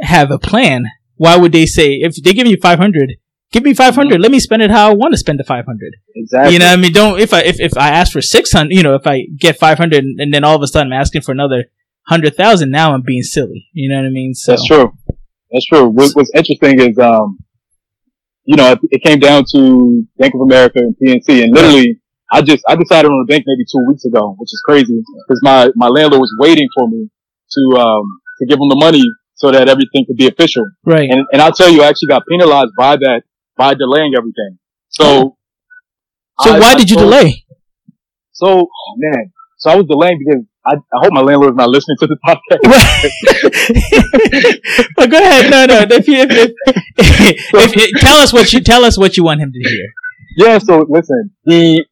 [0.00, 3.08] have a plan, why would they say if they give you five hundred,
[3.52, 5.66] give me five hundred, let me spend it how I want to spend the five
[5.66, 5.96] hundred.
[6.14, 6.52] Exactly.
[6.54, 8.74] You know, what I mean, don't if I if, if I ask for six hundred,
[8.74, 11.22] you know, if I get five hundred and then all of a sudden I'm asking
[11.22, 11.64] for another
[12.06, 13.68] hundred thousand, now I'm being silly.
[13.72, 14.34] You know what I mean?
[14.34, 14.92] So That's true.
[15.52, 15.88] That's true.
[15.88, 17.38] What, what's interesting is, um,
[18.44, 22.00] you know, it, it came down to Bank of America and PNC, and literally,
[22.32, 25.40] I just I decided on the bank maybe two weeks ago, which is crazy because
[25.42, 27.08] my my landlord was waiting for me
[27.50, 30.64] to um to give him the money so that everything could be official.
[30.84, 31.08] right.
[31.10, 33.22] And and I'll tell you, I actually got penalized by that
[33.60, 34.52] by delaying everything.
[34.88, 35.36] So.
[36.42, 37.44] so I- why I did you told- delay?
[38.32, 41.98] So, oh, man, so I was delaying because I, I hope my landlord's not listening
[42.00, 42.62] to the podcast.
[44.96, 45.50] but go ahead.
[45.50, 45.76] No, no.
[45.96, 46.50] If you, if, if,
[47.54, 49.88] if, if- tell us what you tell us what you want him to hear.
[50.38, 51.84] Yeah, so listen, the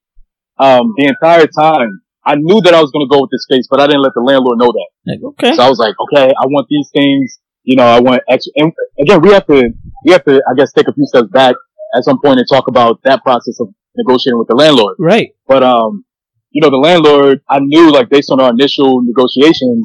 [0.59, 3.81] um the entire time I knew that I was gonna go with this space, but
[3.81, 5.19] I didn't let the landlord know that.
[5.33, 5.55] Okay.
[5.57, 8.73] So I was like, okay, I want these things, you know, I want extra and
[9.03, 9.59] again we have to
[10.05, 11.55] we have to I guess take a few steps back
[11.97, 13.69] at some point and talk about that process of
[14.01, 14.97] negotiating with the landlord.
[14.99, 15.29] Right.
[15.47, 16.05] But um
[16.51, 19.85] you know, the landlord I knew like based on our initial negotiations,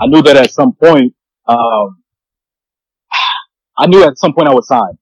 [0.00, 1.12] I knew that at some point
[1.46, 1.88] um
[3.78, 4.94] I knew at some point I would sign.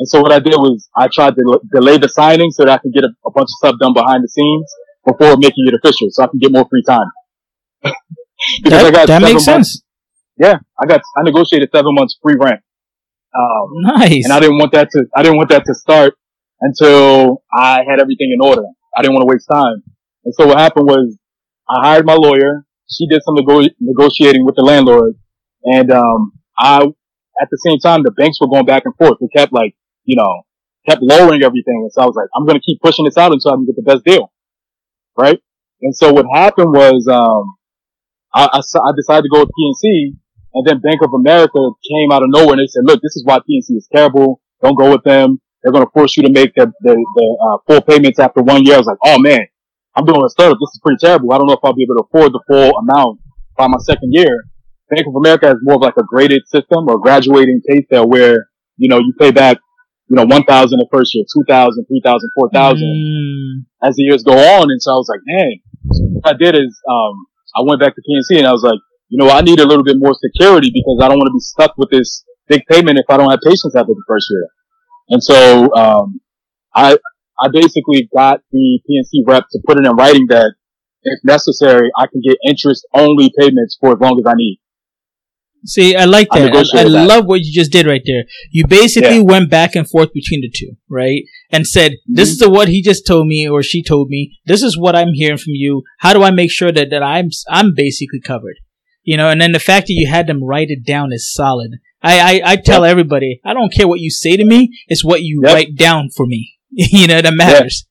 [0.00, 2.72] And so what I did was I tried to l- delay the signing so that
[2.72, 4.66] I could get a, a bunch of stuff done behind the scenes
[5.06, 7.08] before making it official, so I can get more free time.
[8.64, 9.82] because That, that makes months- sense.
[10.40, 12.60] Yeah, I got I negotiated seven months free rent,
[13.36, 14.24] um, Nice.
[14.24, 16.14] and I didn't want that to I didn't want that to start
[16.62, 18.62] until I had everything in order.
[18.96, 19.82] I didn't want to waste time.
[20.24, 21.18] And so what happened was
[21.68, 22.64] I hired my lawyer.
[22.90, 25.14] She did some nego- negotiating with the landlord,
[25.64, 26.84] and um, I
[27.40, 29.18] at the same time the banks were going back and forth.
[29.20, 29.74] They kept like
[30.04, 30.42] you know
[30.88, 33.52] kept lowering everything, and so I was like, I'm gonna keep pushing this out until
[33.52, 34.32] I can get the best deal,
[35.18, 35.38] right?
[35.82, 37.56] And so what happened was um,
[38.34, 40.16] I, I, I decided to go with PNC,
[40.54, 41.58] and then Bank of America
[41.88, 44.40] came out of nowhere and they said, look, this is why PNC is terrible.
[44.62, 45.40] Don't go with them.
[45.62, 48.64] They're going to force you to make the, the, the uh, full payments after one
[48.64, 48.74] year.
[48.74, 49.46] I was like, oh man,
[49.94, 50.58] I'm doing a startup.
[50.58, 51.32] This is pretty terrible.
[51.32, 53.20] I don't know if I'll be able to afford the full amount
[53.56, 54.44] by my second year.
[54.88, 58.48] Bank of America has more of like a graded system or graduating pay scale where,
[58.76, 59.58] you know, you pay back,
[60.08, 64.70] you know, 1,000 the first year, 2,000, 3,000, 4,000 Mm, as the years go on.
[64.70, 65.52] And so I was like, man,
[66.14, 68.78] what I did is, um, I went back to PNC and I was like,
[69.10, 71.40] you know, I need a little bit more security because I don't want to be
[71.40, 74.48] stuck with this big payment if I don't have patients after the first year.
[75.10, 76.20] And so, um,
[76.74, 76.96] I,
[77.42, 80.54] I basically got the PNC rep to put it in writing that
[81.02, 84.60] if necessary, I can get interest only payments for as long as I need.
[85.64, 86.38] See, I like that.
[86.38, 87.06] I, I negotiated that.
[87.06, 88.24] love what you just did right there.
[88.50, 91.22] You basically went back and forth between the two, right?
[91.50, 94.38] And said, "This is the what he just told me, or she told me.
[94.46, 95.82] This is what I'm hearing from you.
[95.98, 98.56] How do I make sure that that I'm I'm basically covered?"
[99.02, 99.28] You know.
[99.30, 101.72] And then the fact that you had them write it down is solid.
[102.02, 104.70] I I, I tell everybody, I don't care what you say to me.
[104.88, 105.54] It's what you Yep.
[105.54, 106.54] write down for me.
[106.70, 107.86] you know that matters.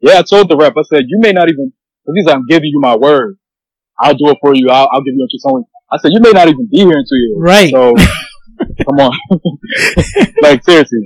[0.00, 1.72] Yeah, I told the rep, I said, you may not even,
[2.06, 3.36] Cause he's I'm giving you my word.
[4.00, 4.70] I'll do it for you.
[4.70, 5.64] I'll, I'll give you interest only.
[5.90, 7.36] I said, you may not even be here in two years.
[7.36, 7.70] Right.
[7.70, 7.94] So,
[8.86, 9.18] come on.
[10.42, 11.00] like, seriously.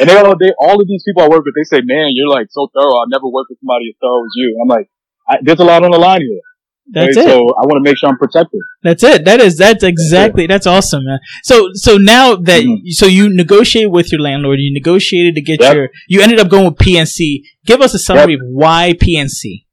[0.00, 2.28] And they all, they, all of these people I work with, they say, man, you're
[2.28, 2.96] like so thorough.
[3.02, 4.58] I've never worked with somebody as thorough as you.
[4.62, 4.88] I'm like,
[5.28, 6.40] I, there's a lot on the line here.
[6.90, 7.26] That's right?
[7.26, 7.28] it.
[7.28, 8.60] So I want to make sure I'm protected.
[8.82, 9.24] That's it.
[9.24, 11.18] That is that's exactly that's awesome, man.
[11.42, 12.78] So so now that Mhm.
[12.88, 15.74] so you negotiate with your landlord, you negotiated to get Yep.
[15.76, 17.42] your you ended up going with PNC.
[17.66, 19.66] Give us a summary of why PNC.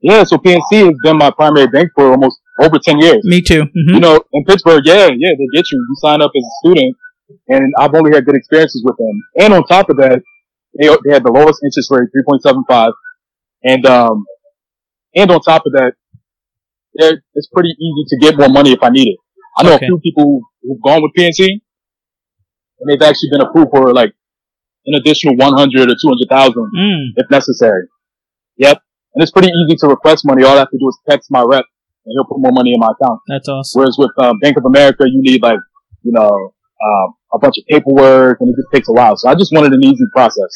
[0.00, 0.24] Yeah.
[0.24, 3.20] So PNC has been my primary bank for almost over 10 years.
[3.24, 3.62] Me too.
[3.64, 5.78] hmm You know, in Pittsburgh, yeah, yeah, they get you.
[5.78, 6.96] You sign up as a student
[7.48, 9.22] and I've only had good experiences with them.
[9.44, 10.22] And on top of that,
[10.80, 12.08] they, they had the lowest interest rate,
[12.44, 12.92] 3.75.
[13.64, 14.24] And, um,
[15.14, 15.92] and on top of that,
[16.98, 19.18] they're- it's pretty easy to get more money if I need it.
[19.56, 19.86] I know Okay.
[19.86, 21.60] a few people who've gone with PNC
[22.80, 24.12] and they've actually been approved for like
[24.86, 27.88] an additional 100 or 200,000 Mm, if necessary.
[28.56, 28.82] Yep.
[29.14, 30.44] And it's pretty easy to request money.
[30.44, 31.64] All I have to do is text my rep
[32.04, 33.20] and he'll put more money in my account.
[33.26, 33.80] that's awesome.
[33.80, 35.58] Whereas with um, Bank of America, you need like,
[36.02, 39.16] you know, um, a bunch of paperwork and it just takes a while.
[39.16, 40.50] So I just wanted an easy process.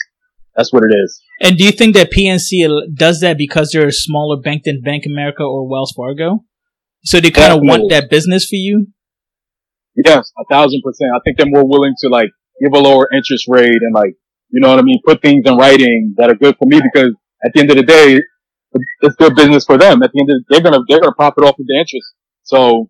[0.56, 1.22] That's what it is.
[1.40, 5.04] And do you think that PNC does that because they're a smaller bank than Bank
[5.06, 6.44] America or Wells Fargo?
[7.04, 8.86] So they kind of want that business for you?
[9.96, 11.10] Yes, a thousand percent.
[11.14, 12.30] I think they're more willing to like
[12.62, 14.14] give a lower interest rate and like,
[14.50, 15.00] you know what I mean?
[15.04, 17.12] Put things in writing that are good for me because
[17.44, 18.20] at the end of the day,
[19.02, 20.02] it's good business for them.
[20.02, 22.06] At the end of the, they're gonna, they're gonna profit off of the interest.
[22.44, 22.88] So,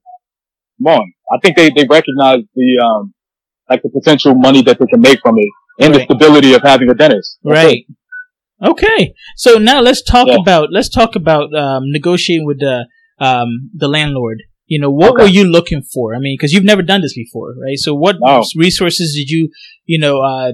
[0.78, 1.12] come on.
[1.32, 3.14] I think they, they recognize the, um,
[3.68, 5.48] like the potential money that they can make from it
[5.80, 6.06] and Right.
[6.08, 7.38] the stability of having a dentist.
[7.42, 7.66] That's it.
[7.66, 7.84] Right.
[8.64, 9.14] Okay.
[9.36, 10.36] So now let's talk Yeah.
[10.40, 12.86] about let's talk about um, negotiating with the
[13.18, 14.38] um, the landlord.
[14.66, 15.22] You know, what Okay.
[15.24, 16.14] were you looking for?
[16.14, 17.76] I mean, because you've never done this before, right?
[17.76, 18.16] So what
[18.56, 19.50] resources did you,
[19.84, 20.52] you know, uh,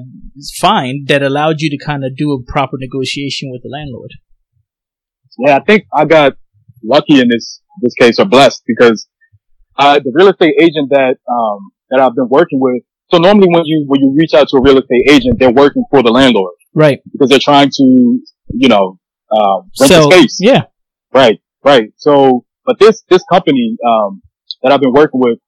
[0.59, 4.13] find that allowed you to kind of do a proper negotiation with the landlord?
[5.39, 6.33] Yeah, I think I got
[6.83, 9.07] lucky in this this case or blessed because
[9.79, 12.83] uh, the real estate agent that um that I've been working with.
[13.11, 15.85] So normally when you when you reach out to a real estate agent, they're working
[15.91, 16.99] for the landlord Right.
[17.13, 18.99] because they're trying to you know
[19.31, 20.39] um, rent so the space.
[20.41, 20.63] yeah.
[21.13, 21.89] Right, right.
[21.97, 24.23] So, but this this company um
[24.63, 25.39] that I've been working with,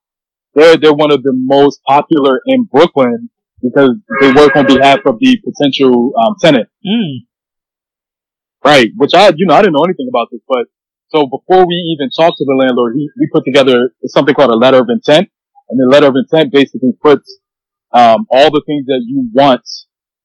[0.55, 3.29] they're they're one of the most popular in Brooklyn
[3.63, 6.69] because they work on behalf of the potential um, tenant.
[6.87, 7.27] Mm.
[8.65, 8.89] Right.
[8.97, 10.65] Which I, you know, I didn't know anything about this, but
[11.09, 14.57] so before we even talked to the landlord, he, we put together something called a
[14.57, 15.29] letter of intent.
[15.69, 17.39] And the letter of intent basically puts,
[17.93, 19.63] um, all the things that you want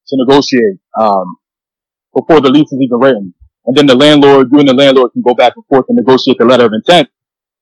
[0.07, 1.25] to negotiate, um,
[2.13, 3.33] before the lease is even written.
[3.65, 6.37] And then the landlord, you and the landlord can go back and forth and negotiate
[6.37, 7.09] the letter of intent.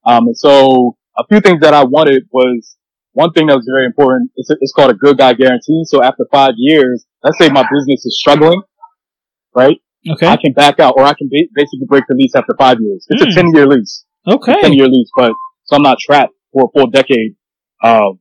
[0.05, 2.75] Um, and so a few things that I wanted was
[3.13, 4.31] one thing that was very important.
[4.35, 5.83] It's, a, it's called a good guy guarantee.
[5.85, 8.61] So after five years, let's say my business is struggling,
[9.55, 9.77] right?
[10.11, 10.27] Okay.
[10.27, 13.05] I can back out or I can ba- basically break the lease after five years.
[13.09, 13.29] It's Hmm.
[13.29, 14.03] a 10 year lease.
[14.27, 14.55] okay.
[14.61, 15.31] 10 year lease, but
[15.65, 17.35] so I'm not trapped for a full decade.
[17.81, 18.19] Um,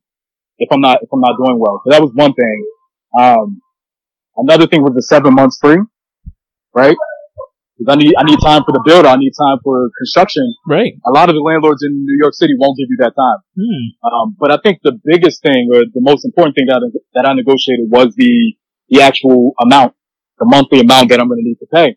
[0.62, 1.83] if I'm not, if I'm not doing well.
[1.85, 2.59] So that was one thing.
[3.18, 3.61] Um,
[4.37, 5.79] another thing was the seven months free,
[6.75, 6.96] right?
[7.79, 9.07] 'Cause I need, I need time for the build.
[9.07, 10.44] I need time for construction.
[10.68, 10.92] Right.
[11.05, 13.38] A lot of the landlords in New York City won't give you that time.
[13.59, 13.83] Hmm.
[14.07, 17.25] Um, but I think the biggest thing or the most important thing that I, that
[17.29, 18.55] I negotiated was the,
[18.88, 19.94] the actual amount,
[20.38, 21.96] the monthly amount that I'm going to need to pay.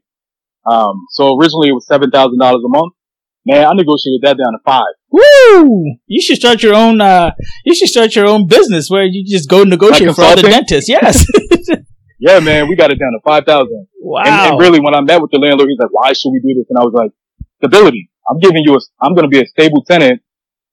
[0.66, 2.94] Um, so originally it was $7,000 a month.
[3.46, 4.94] Man, I negotiated that down to five.
[5.12, 5.98] Woo!
[6.08, 7.00] You should start your own.
[7.00, 7.32] Uh,
[7.64, 10.42] you should start your own business where you just go negotiate Like for all the
[10.42, 10.90] dentists.
[10.90, 11.26] Yes.
[12.20, 13.88] Yeah, man, we got it down to 5,000.
[14.00, 14.24] wow.
[14.26, 16.58] And, and really when I met with the landlord, he's like, why should we do
[16.58, 16.66] this?
[16.70, 17.12] And I was like,
[17.58, 18.10] stability.
[18.30, 20.22] I'm giving you a, I'm going to be a stable tenant,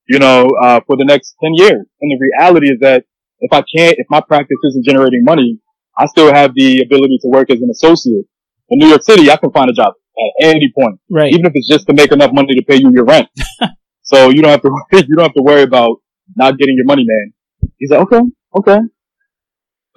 [0.08, 1.84] you know, uh, for the next 10 years.
[2.00, 3.04] And the reality is that
[3.40, 5.58] if I can't, if my practice isn't generating money,
[5.98, 8.24] I still have the ability to work as an associate.
[8.70, 11.32] In New York City, I can find a job at any point, right.
[11.32, 13.28] even if it's just to make enough money to pay you your rent.
[14.02, 14.70] so you don't have to,
[15.08, 15.96] you don't have to worry about
[16.36, 17.32] not getting your money, man.
[17.78, 18.20] He's like, okay,
[18.56, 18.78] okay.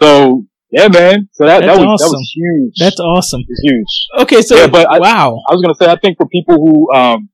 [0.01, 1.29] So yeah, man.
[1.31, 2.73] So that, that That's was, that was huge.
[2.79, 3.41] That's awesome.
[3.47, 4.23] It's huge.
[4.23, 5.41] Okay, so Yeah, but I- wow.
[5.47, 7.29] I was gonna say, I think for people who, um,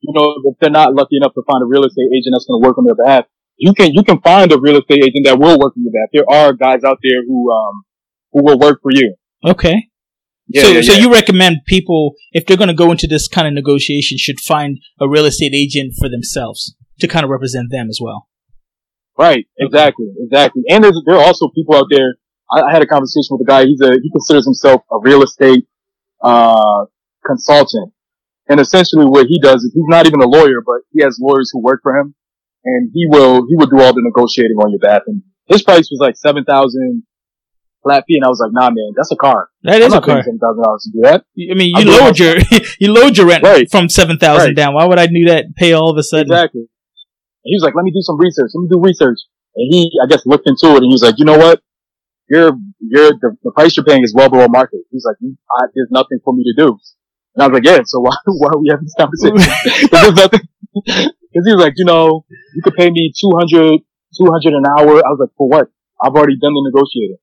[0.00, 2.66] you know, if they're not lucky enough to find a real estate agent that's gonna
[2.66, 3.24] work on their behalf,
[3.56, 6.10] you can, you can find a real estate agent that will work on your behalf.
[6.12, 7.84] There are guys out there who, um,
[8.32, 9.16] who will work for you.
[9.44, 9.88] Okay.
[10.48, 10.98] Yeah, so, yeah, so yeah.
[11.00, 14.78] you recommend people, if they're going to go into this kind of negotiation, should find
[15.00, 18.28] a real estate agent for themselves to kind of represent them as well.
[19.18, 19.46] Right.
[19.58, 20.06] Exactly.
[20.22, 20.62] Exactly.
[20.68, 22.14] And there's, there are also people out there.
[22.50, 23.64] I, I had a conversation with a guy.
[23.64, 25.66] He's a, he considers himself a real estate,
[26.22, 26.84] uh,
[27.26, 27.92] consultant.
[28.48, 31.50] And essentially what he does is he's not even a lawyer, but he has lawyers
[31.52, 32.14] who work for him
[32.64, 35.02] and he will, he will do all the negotiating on your behalf.
[35.06, 37.02] And his price was like 7,000
[37.86, 39.48] flat fee, and I was like, nah, man, that's a car.
[39.62, 40.18] That is I'm a car.
[40.22, 41.22] Seven thousand dollars to do that.
[41.38, 42.34] I mean, you do lowered your
[42.82, 43.70] you lowered your rent Right.
[43.70, 44.56] from seven thousand Right.
[44.56, 44.74] down.
[44.74, 45.54] Why would I do that?
[45.54, 46.26] Pay all of a sudden?
[46.32, 46.62] Exactly.
[46.66, 48.50] And he was like, let me do some research.
[48.54, 49.18] Let me do research.
[49.54, 51.62] And he, I guess, looked into it, and he was like, you know what?
[52.28, 54.80] You're, you're the, the price you're paying is well below market.
[54.90, 56.76] He's like, I, there's nothing for me to do.
[57.36, 57.78] And I was like, yeah.
[57.86, 59.38] So why, why are we having this conversation?
[59.92, 60.40] there's nothing.
[60.74, 63.78] Because he was like, you know, you could pay me 200,
[64.18, 64.98] 200 an hour.
[65.06, 65.68] I was like, for what?
[66.02, 67.16] I've already done the negotiating.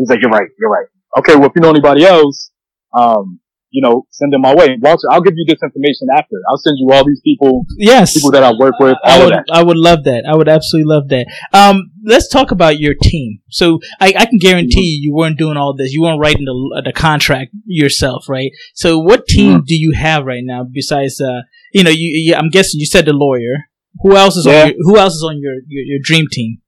[0.00, 0.86] He's like, you're right, you're right.
[1.18, 2.50] Okay, well, if you know anybody else,
[2.96, 3.38] um,
[3.72, 4.76] you know, send them my way.
[4.80, 6.34] Walter, I'll give you this information after.
[6.48, 8.14] I'll send you all these people, yes.
[8.14, 9.34] people that I work with, I would.
[9.52, 10.24] I would love that.
[10.28, 11.26] I would absolutely love that.
[11.52, 13.40] Um, let's talk about your team.
[13.50, 15.92] So I, I can guarantee you, you weren't doing all this.
[15.92, 18.50] You weren't writing the the contract yourself, right?
[18.74, 19.66] So what team Mhm.
[19.66, 23.04] do you have right now besides, uh, you know, you, you I'm guessing you said
[23.04, 23.66] the lawyer.
[24.02, 24.62] Who else is Yeah.
[24.62, 26.58] on your Who else is on your your, your dream team?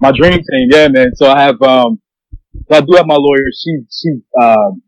[0.00, 1.10] My dream team, yeah, man.
[1.14, 2.00] So I have, um,
[2.72, 3.44] so I do have my lawyer.
[3.52, 4.82] She's, she's, um,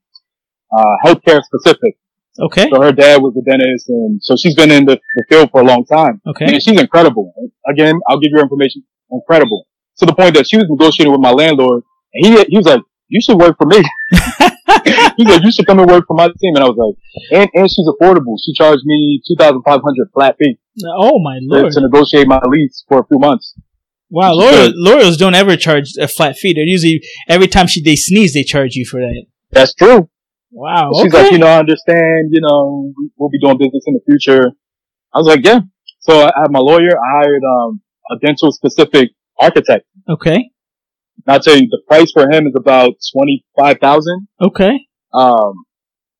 [0.76, 1.96] uh, healthcare specific.
[2.40, 2.68] Okay.
[2.70, 5.60] So her dad was a dentist and so she's been in the, the field for
[5.60, 6.20] a long time.
[6.26, 6.46] Okay.
[6.46, 7.32] And she's incredible.
[7.68, 8.82] Again, I'll give you her information.
[9.10, 9.66] Incredible.
[9.98, 12.80] To the point that she was negotiating with my landlord and he, he was like,
[13.08, 13.78] you should work for me.
[15.16, 16.56] He's like, you should come and work for my team.
[16.56, 16.96] And I was like,
[17.40, 18.34] and, and she's affordable.
[18.44, 20.58] She charged me 2500 flat fee
[20.98, 21.72] Oh my to, lord!
[21.72, 23.54] to negotiate my lease for a few months.
[24.14, 26.52] Wow, She's lawyers, don't ever charge a flat fee.
[26.54, 29.24] They're usually every time she they sneeze, they charge you for that.
[29.50, 30.08] That's true.
[30.52, 30.90] Wow.
[31.02, 31.22] She's okay.
[31.24, 34.52] like, you know, I understand, you know, we- we'll be doing business in the future.
[35.12, 35.60] I was like, yeah.
[36.00, 36.90] So I have my lawyer.
[36.96, 37.80] I hired, um,
[38.12, 39.84] a dental specific architect.
[40.08, 40.36] okay.
[41.26, 42.92] And I'll tell you, the price for him is about
[43.56, 44.78] 25,000, Okay.
[45.12, 45.64] um,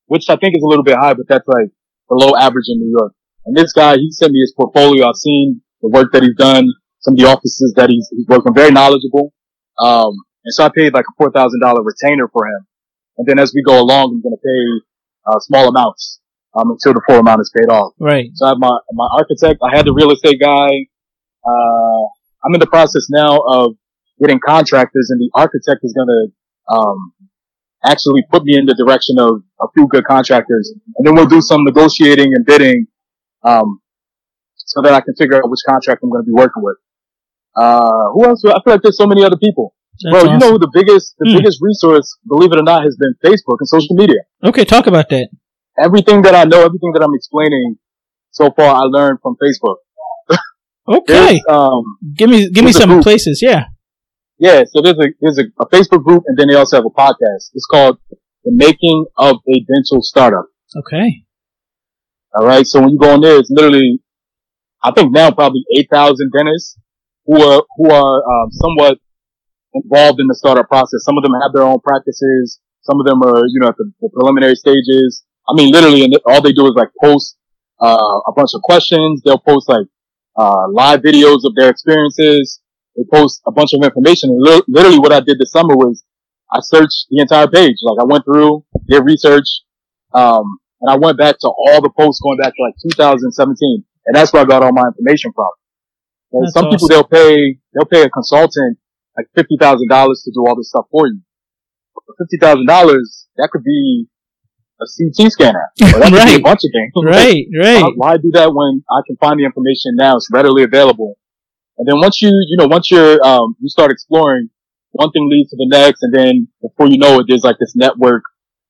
[0.07, 1.69] which I think is a little bit high, but that's like
[2.09, 3.13] below average in New York.
[3.47, 5.07] And this guy, he sent me his portfolio.
[5.07, 6.67] I've seen the work that he's done,
[7.05, 9.33] some of the offices that he's, he's worked on, very knowledgeable.
[9.79, 10.12] Um,
[10.45, 11.53] and so I paid like a $4,000
[11.85, 12.67] retainer for him.
[13.19, 14.87] And then as we go along, I'm going to pay,
[15.31, 16.21] uh, small amounts,
[16.57, 17.93] um, until the full amount is paid off.
[18.01, 18.31] Right.
[18.35, 19.61] So I have my, my architect.
[19.62, 20.69] I had the real estate guy.
[21.45, 22.03] Uh,
[22.43, 23.77] I'm in the process now of
[24.19, 27.12] getting contractors and the architect is going to, um,
[27.85, 30.73] actually put me in the direction of a few good contractors.
[30.97, 32.87] And then we'll do some negotiating and bidding,
[33.43, 33.81] um,
[34.57, 36.79] so that I can figure out which contract I'm going to be working with.
[37.57, 38.45] Uh, who else?
[38.45, 39.75] I feel like there's so many other people.
[40.03, 41.37] That's Bro, you know who the biggest, the Hmm.
[41.38, 44.21] biggest resource, believe it or not, has been Facebook and social media.
[44.43, 45.29] Okay, talk about that.
[45.79, 47.77] Everything that I know, everything that I'm explaining
[48.33, 49.77] so far, I learned from Facebook.
[50.87, 51.83] Okay, um,
[52.14, 53.40] give me give me some places.
[53.40, 53.64] Yeah.
[54.38, 56.90] yeah, so there's a, there's a, a Facebook group and then they also have a
[56.90, 57.49] podcast.
[57.55, 57.97] It's called
[58.45, 60.45] The Making of a Dental Startup.
[60.77, 61.25] Okay.
[62.37, 62.67] All right.
[62.67, 64.01] So when you go on there, it's literally,
[64.83, 66.77] I think now probably 8,000 dentists
[67.27, 68.99] who are, who are, um, somewhat
[69.75, 71.05] involved in the startup process.
[71.05, 72.61] Some of them have their own practices.
[72.83, 75.25] Some of them are, you know, at the, the preliminary stages.
[75.49, 77.37] I mean, literally, and all they do is like post,
[77.81, 79.23] uh, a bunch of questions.
[79.25, 79.87] They'll post like,
[80.37, 82.61] uh, live videos of their experiences.
[82.97, 84.31] They post a bunch of information.
[84.31, 86.05] And li- literally what I did this summer was
[86.53, 87.77] I searched the entire page.
[87.83, 89.47] Like I went through, did research,
[90.13, 90.45] um,
[90.81, 93.85] and I went back to all the posts going back to like 2017.
[94.07, 95.49] And that's where I got all my information from.
[96.35, 96.88] And That's some people awesome.
[96.90, 98.79] they'll pay, they'll pay a consultant
[99.16, 101.20] like $50,000 to do all this stuff for you.
[101.94, 102.66] For $50,000,
[103.37, 104.07] that could be
[104.81, 105.70] a CT scanner.
[105.81, 106.42] Or that could be a Right.
[106.42, 106.92] bunch of things.
[106.99, 107.47] Right.
[107.57, 107.83] Right.
[107.83, 110.16] Why, why do that when I can find the information now?
[110.16, 111.14] It's readily available.
[111.79, 114.51] And then once you, you know, once you're, um, you start exploring,
[114.92, 117.75] one thing leads to the next, and then before you know it, there's like this
[117.75, 118.23] network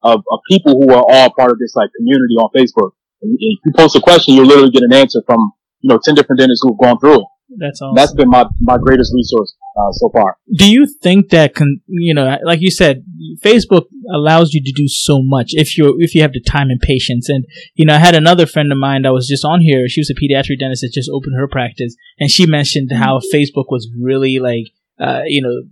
[0.02, 2.92] of, of people who are all part of this like community on Facebook.
[3.22, 5.38] And if you post a question, you'll literally get an answer from,
[5.80, 7.26] you know, 10 different dentists who've gone through it.
[7.58, 8.16] That's And that's awesome.
[8.16, 10.36] been my, my greatest resource, uh, so far.
[10.56, 13.04] Do you think that con- you know, like you said,
[13.42, 16.80] Facebook allows you to do so much if you if you have the time and
[16.80, 17.28] patience.
[17.28, 19.88] And you know, I had another friend of mine that was just on here.
[19.88, 23.66] She was a pediatric dentist that just opened her practice, and she mentioned how Facebook
[23.68, 24.66] was really like,
[24.98, 25.62] uh, you know,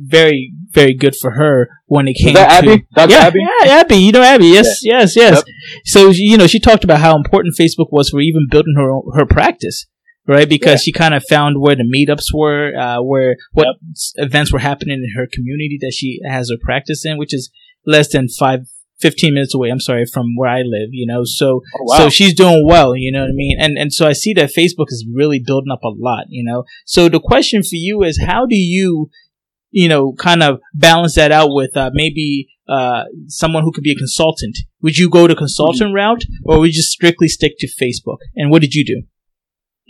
[0.00, 2.86] very very good for her when it came to Abby?
[2.94, 3.10] Dr.
[3.10, 3.40] yeah, Abby?
[3.40, 3.96] yeah, Abby.
[3.96, 4.46] You know Abby.
[4.46, 5.36] Yes, yes, yes.
[5.36, 5.44] Yep.
[5.84, 9.26] So you know, she talked about how important Facebook was for even building her her
[9.26, 9.86] practice,
[10.34, 10.48] right?
[10.48, 14.26] Because she kind of found where the meetups were, uh, where what Yep.
[14.28, 17.50] events were happening in her community that she has her practice in, which is
[17.86, 18.60] less than five.
[19.00, 21.96] 15 minutes away, I'm sorry, from where I live, you know, so, Oh, wow.
[21.96, 23.56] so she's doing well, you know what I mean?
[23.58, 26.64] And, and so I see that Facebook is really building up a lot, you know?
[26.84, 29.08] So the question for you is how do you,
[29.70, 33.92] you know, kind of balance that out with, uh, maybe, uh, someone who could be
[33.92, 34.58] a consultant?
[34.82, 38.18] Would you go the consultant route or would you just strictly stick to Facebook?
[38.36, 39.04] And what did you do?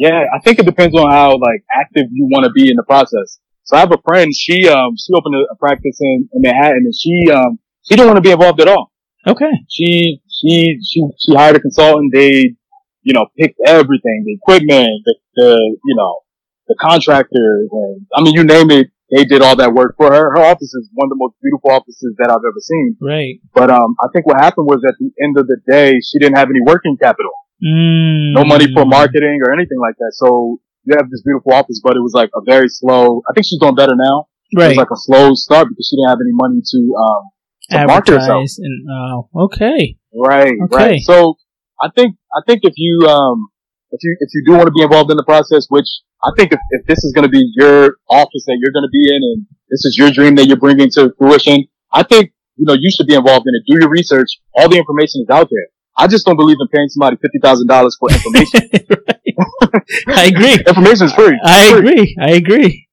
[0.00, 2.84] Yeah, I think it depends on how like active you want to be in the
[2.84, 3.38] process.
[3.64, 4.32] So I have a friend.
[4.34, 8.08] She um she opened a, a practice in, in Manhattan, and she um she didn't
[8.08, 8.90] want to be involved at all.
[9.28, 9.52] Okay.
[9.68, 12.14] She she she she hired a consultant.
[12.14, 12.56] They
[13.02, 16.20] you know picked everything, the equipment, the, the you know
[16.66, 18.86] the contractors, and I mean you name it.
[19.14, 20.30] They did all that work for her.
[20.30, 22.96] Her office is one of the most beautiful offices that I've ever seen.
[23.02, 23.40] Right.
[23.52, 26.38] But um, I think what happened was at the end of the day, she didn't
[26.38, 27.32] have any working capital,
[27.62, 28.32] Mm.
[28.32, 30.12] no money for marketing or anything like that.
[30.14, 33.22] So you have this beautiful office, but it was like a very slow.
[33.28, 34.28] I think she's doing better now.
[34.50, 37.22] It was like a slow start because she didn't have any money to um
[37.70, 38.42] to market herself.
[38.42, 39.96] Advertise and oh, okay.
[40.14, 40.76] Right, Okay.
[40.76, 41.00] right.
[41.02, 41.34] So
[41.80, 43.48] I think I think if you um
[43.92, 45.86] if you if you do want to be involved in the process, which
[46.24, 48.92] I think if, if this is going to be your office that you're going to
[48.92, 52.66] be in, and this is your dream that you're bringing to fruition, I think you
[52.66, 53.62] know you should be involved in it.
[53.70, 54.28] Do your research.
[54.54, 55.68] All the information is out there.
[56.00, 58.60] I just don't believe in paying somebody fifty thousand dollars for information.
[60.08, 60.54] I agree.
[60.66, 61.38] information is free.
[61.44, 61.78] I It's free.
[61.90, 62.16] agree.
[62.20, 62.86] I agree.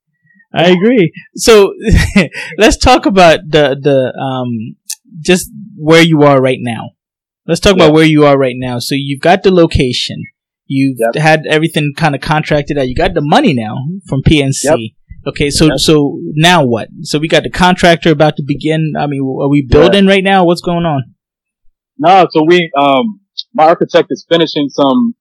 [0.54, 1.12] I agree.
[1.36, 1.74] So
[2.58, 4.76] let's talk about the the um
[5.20, 6.92] just where you are right now.
[7.48, 7.86] Let's talk Yeah.
[7.86, 8.80] about where you are right now.
[8.80, 10.18] So you've got the location.
[10.66, 11.24] You've Yep.
[11.24, 12.88] had everything kind of contracted out.
[12.90, 13.76] You got the money now
[14.08, 14.64] from PNC.
[14.66, 14.80] Yep.
[15.30, 15.78] Okay, so Yep.
[15.80, 16.88] so now what?
[17.04, 18.94] So we got the contractor about to begin.
[18.98, 20.46] I mean, are we building right now?
[20.46, 21.04] What's going on?
[22.00, 23.22] No, so we um
[23.54, 25.16] my architect is finishing some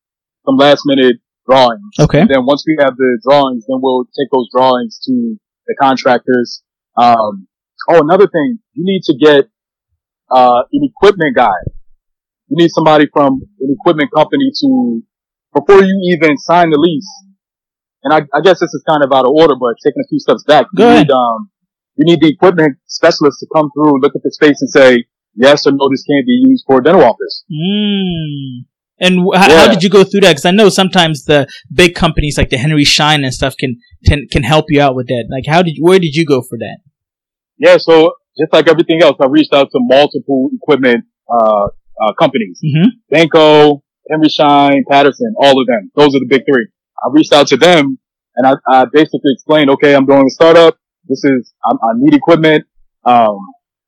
[0.45, 1.17] some last minute
[1.47, 1.95] drawings.
[1.99, 2.21] Okay.
[2.21, 6.63] And then once we have the drawings, then we'll take those drawings to the contractors.
[6.97, 7.47] Um,
[7.89, 9.49] oh, another thing, you need to get
[10.31, 11.59] uh, an equipment guy.
[12.49, 15.03] You need somebody from an equipment company to
[15.55, 17.09] before you even sign the lease.
[18.05, 20.21] And I, I guess this is kind of out of order, but taking a few
[20.21, 21.09] steps back, you ahead.
[21.09, 21.51] need um,
[21.97, 25.07] you need the equipment specialist to come through, and look at the space, and say
[25.37, 27.45] yes or no, this can't be used for a dental office.
[27.51, 28.65] Mm.
[28.99, 30.31] And wh- how, how did you go through that?
[30.31, 33.77] Because I know sometimes the big companies like the Henry Schein and stuff can
[34.07, 35.27] can can help you out with that.
[35.31, 36.79] Like, how did where did you go for that?
[37.59, 42.61] Yeah, so just like everything else, I reached out to multiple equipment uh, uh, companies:
[42.65, 43.15] Mm-hmm.
[43.15, 45.91] Benco, Henry Schein, Patterson, all of them.
[45.95, 46.67] Those are the big three.
[47.05, 47.99] I reached out to them
[48.37, 50.79] and I, I basically explained, okay, I'm doing a startup.
[51.09, 52.65] This is I'm, I need equipment.
[53.05, 53.39] Um,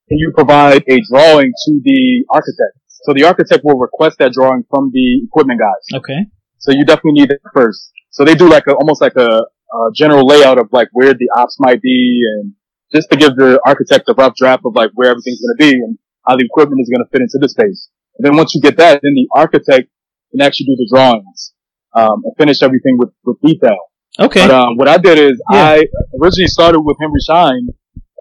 [0.08, 2.78] can you provide a drawing to the architect?
[2.86, 5.98] So the architect will request that drawing from the equipment guys.
[6.00, 6.26] Okay.
[6.58, 7.92] So you definitely need that first.
[8.10, 11.28] So they do like a, almost like a, a general layout of like where the
[11.36, 12.54] ops might be and
[12.92, 15.72] just to give the architect a rough draft of like where everything's going to be
[15.76, 17.88] and how the equipment is going to fit into the space.
[18.18, 19.88] And then once you get that, then the architect
[20.32, 21.54] can actually do the drawings,
[21.94, 23.78] um, and finish everything with, with detail.
[24.18, 24.46] Okay.
[24.46, 25.62] But, um, what I did is Yeah.
[25.62, 25.84] I
[26.20, 27.68] originally started with Henry Schein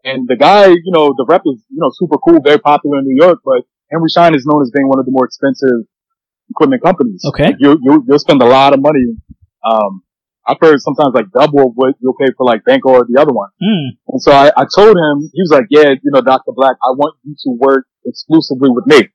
[0.07, 3.05] and the guy, you know, the rep is, you know, super cool, very popular in
[3.05, 5.83] New York, but Henry Schein is known as being one of the more expensive
[6.49, 7.23] equipment companies.
[7.25, 7.51] Okay.
[7.51, 9.19] Like, you, you, you'll spend a lot of money.
[9.63, 10.03] Um,
[10.47, 13.49] I've heard sometimes like double what you'll pay for like Benco or the other one.
[13.61, 13.99] Mm.
[14.07, 16.55] And so I, I told him, he was like, yeah, you know, Dr.
[16.55, 19.09] Black, I want you to work exclusively with me.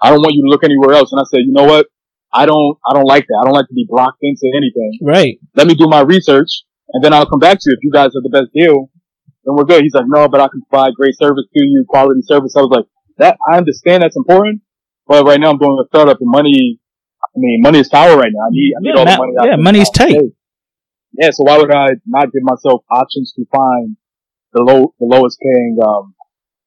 [0.00, 1.10] I don't want you to look anywhere else.
[1.10, 1.86] And I said, you know what?
[2.32, 3.38] I don't, I don't like that.
[3.42, 4.98] I don't like to be blocked into anything.
[5.02, 5.38] Right.
[5.56, 7.74] Let me do my research and then I'll come back to you.
[7.74, 8.90] If you guys have the best deal,
[9.46, 9.82] then we're good.
[9.82, 12.54] He's like, no, but I can provide great service to you, quality service.
[12.56, 12.86] I was like,
[13.18, 14.60] that, I understand that's important,
[15.06, 16.78] but right now I'm doing a startup and money,
[17.24, 18.44] I mean, money is power right now.
[18.46, 19.32] I need, I need Yeah, all the money.
[19.36, 20.16] Yeah, can- money's I tight.
[21.18, 23.96] Yeah, so why would I not give myself options to find
[24.52, 26.14] the low, the lowest paying, um,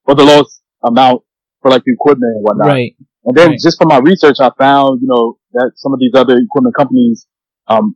[0.06, 1.22] or the lowest amount
[1.62, 2.66] for like the equipment and whatnot?
[2.66, 2.96] Right.
[3.26, 3.58] And then Right.
[3.62, 7.26] just from my research, I found, you know, that some of these other equipment companies,
[7.68, 7.94] um,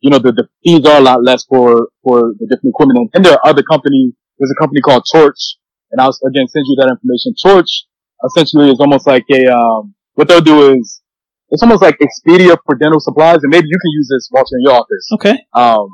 [0.00, 2.98] you know, the, the fees are a lot less for, for the different equipment.
[2.98, 5.56] And, and there are other companies, there's a company called Torch,
[5.90, 7.34] and I'll again send you that information.
[7.42, 7.86] Torch
[8.24, 11.02] essentially is almost like a, um, what they'll do is,
[11.50, 14.64] it's almost like Expedia for dental supplies, and maybe you can use this, Walter, in
[14.64, 15.06] your office.
[15.12, 15.38] Okay.
[15.52, 15.88] Um,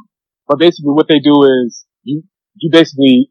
[0.48, 1.34] but basically what they do
[1.64, 2.22] is you,
[2.56, 3.30] you basically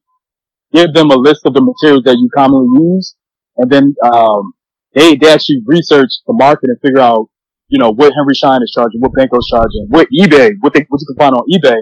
[0.71, 3.15] give them a list of the materials that you commonly use
[3.57, 4.53] and then, um,
[4.93, 7.27] they, they actually research the market and figure out,
[7.67, 10.99] you know, what Henry Schein is charging, what Benco's charging, what eBay, what they, what
[10.99, 11.79] you can find on eBay.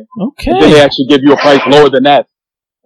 [0.51, 2.27] And then they actually give you a price lower than that.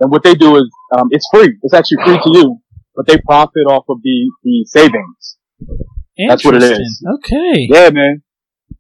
[0.04, 1.56] And what they do is, um, it's free.
[1.64, 2.60] It's actually free to you,
[2.96, 5.38] but they profit off of the, the savings.
[6.28, 7.04] That's what it is.
[7.16, 7.68] Okay.
[7.72, 8.22] Yeah, man.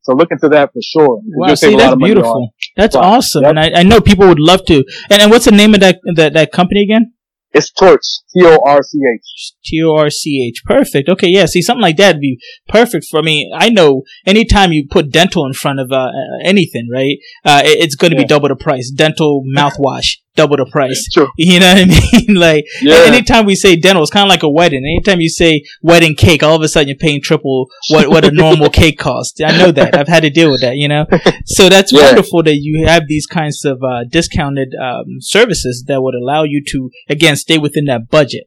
[0.01, 1.21] So look into that for sure.
[1.23, 2.53] Wow, see, that's of money on- beautiful.
[2.75, 3.03] That's Wow.
[3.13, 3.49] awesome, Yep.
[3.51, 4.83] and I, I know people would love to.
[5.09, 7.13] And, and what's the name of that that, that company again?
[7.55, 8.01] It's Torch.
[8.35, 9.53] T-O-R-C-H.
[9.63, 10.63] T O R C H.
[10.65, 11.07] Perfect.
[11.07, 11.45] Okay, yeah.
[11.45, 13.51] See, something like that would be perfect for me.
[13.55, 16.09] I know anytime you put dental in front of uh,
[16.43, 17.17] anything, right?
[17.45, 18.89] Uh, it- it's going to be double the price.
[18.91, 20.17] Dental mouthwash.
[20.35, 21.07] Double the price.
[21.11, 21.27] True.
[21.37, 22.35] You know what I mean?
[22.47, 23.03] like Yeah.
[23.05, 24.83] anytime we say dental, it's kind of like a wedding.
[24.85, 28.31] Anytime you say wedding cake, all of a sudden you're paying triple what what a
[28.43, 29.39] normal cake costs.
[29.41, 29.95] I know that.
[29.97, 30.75] I've had to deal with that.
[30.77, 31.05] You know,
[31.45, 32.05] so that's Yeah.
[32.05, 36.63] wonderful that you have these kinds of uh, discounted um, services that would allow you
[36.71, 38.45] to again stay within that budget.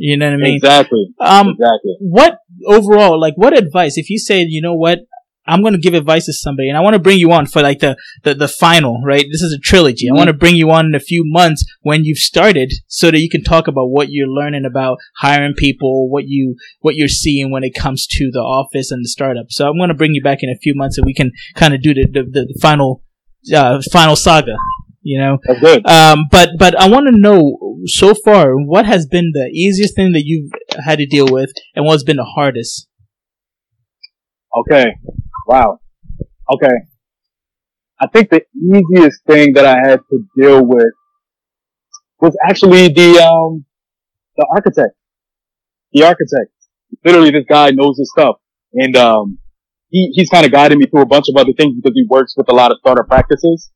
[0.00, 0.54] You know what I mean?
[0.56, 1.06] exactly.
[1.20, 1.96] Um, exactly.
[1.98, 3.98] what overall, like, what advice?
[3.98, 5.00] If you say, you know what,
[5.48, 7.62] I'm going to give advice to somebody, and I want to bring you on for
[7.62, 9.24] like the the, the final, right?
[9.32, 10.06] This is a trilogy.
[10.08, 10.16] I Mhm.
[10.20, 13.30] want to bring you on in a few months when you've started, so that you
[13.30, 17.64] can talk about what you're learning about hiring people, what you what you're seeing when
[17.64, 19.46] it comes to the office and the startup.
[19.50, 21.72] So I'm going to bring you back in a few months, and we can kind
[21.74, 23.02] of do the the, the final
[23.54, 24.56] uh, final saga.
[25.02, 25.86] You know, That's good.
[25.86, 27.40] um, but but I want to know
[27.86, 30.50] so far what has been the easiest thing that you've
[30.84, 32.86] had to deal with, and what's been the hardest.
[34.60, 34.86] Okay.
[35.48, 35.80] Wow.
[36.54, 36.74] Okay.
[38.00, 40.92] I think the easiest thing that I had to deal with
[42.20, 43.64] was actually the um
[44.36, 44.94] the architect.
[45.92, 46.52] The architect.
[47.04, 48.36] Literally this guy knows his stuff.
[48.74, 49.38] And um
[49.90, 52.34] he, he's kind of guided me through a bunch of other things because he works
[52.36, 53.70] with a lot of startup practices.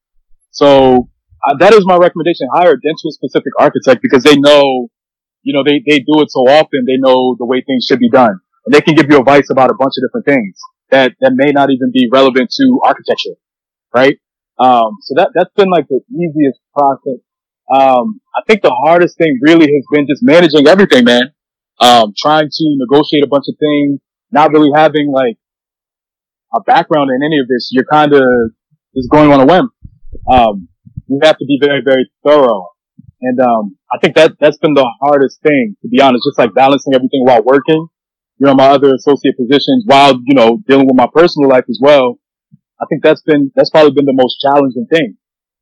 [0.50, 1.08] So
[1.46, 2.48] uh, that is my recommendation.
[2.54, 4.88] Hire a dental specific architect because they know,
[5.42, 6.84] you know, they, they do it so often.
[6.86, 9.70] They know the way things should be done and they can give you advice about
[9.70, 10.58] a bunch of different things
[10.92, 13.34] that, that may not even be relevant to architecture,
[13.92, 14.16] right?
[14.60, 17.18] Um, so that, that's been like the easiest process.
[17.72, 21.32] Um, I think the hardest thing really has been just managing everything, man.
[21.80, 25.36] Um, trying to negotiate a bunch of things, not really having like
[26.54, 27.70] a background in any of this.
[27.72, 28.22] You're kind of
[28.94, 29.70] just going on a whim.
[30.30, 30.68] Um,
[31.08, 32.68] you have to be very, very thorough.
[33.20, 36.54] And, um, I think that, that's been the hardest thing, to be honest, just like
[36.54, 37.88] balancing everything while working
[38.42, 41.78] you know, my other associate positions while, you know, dealing with my personal life as
[41.80, 42.18] well.
[42.80, 45.14] I think that's been, that's probably been the most challenging thing.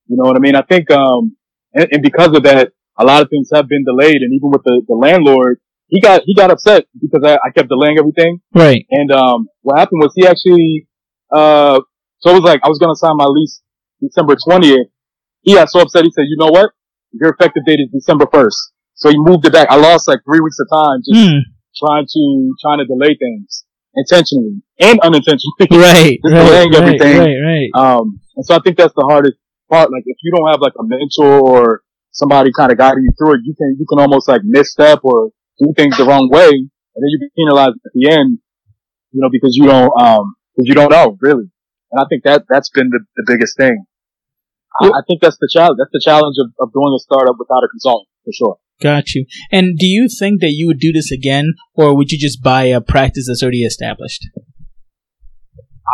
[0.07, 0.57] You know what I mean?
[0.57, 1.37] I think, um,
[1.74, 4.62] and, and because of that, a lot of things have been delayed and even with
[4.64, 8.41] the, the landlord, he got, he got upset because I, I kept delaying everything.
[8.55, 8.87] Right.
[8.91, 10.89] And, um, what happened was he actually,
[11.31, 11.81] uh,
[12.20, 13.61] so it was like, I was going to sign my lease
[14.01, 14.89] December 20th.
[15.43, 16.05] He got so upset.
[16.05, 16.70] He said, you know what?
[17.12, 18.57] Your effective date is December 1st.
[18.95, 19.68] So he moved it back.
[19.68, 21.41] I lost like three weeks of time just Mm,
[21.76, 23.64] trying to trying to delay things
[23.94, 25.54] intentionally and unintentionally.
[25.70, 26.18] right.
[26.24, 26.46] Just right.
[26.46, 26.82] delaying Right.
[26.82, 27.18] everything.
[27.18, 27.38] Right.
[27.38, 27.70] Right.
[27.74, 29.38] Um, and so I think that's the hardest
[29.70, 29.90] part.
[29.92, 33.34] Like if you don't have like a mentor or somebody kind of guiding you through
[33.34, 37.00] it, you can you can almost like misstep or do things the wrong way, and
[37.00, 38.38] then you get penalized at the end.
[39.12, 41.50] You know because you don't um because you don't know really.
[41.92, 43.84] And I think that that's been the, the biggest thing.
[44.80, 45.78] I, I think that's the challenge.
[45.78, 48.56] That's the challenge of, of doing a startup without a consultant for sure.
[48.81, 49.26] Got you.
[49.53, 52.64] And do you think that you would do this again, or would you just buy
[52.64, 54.26] a practice that's already established?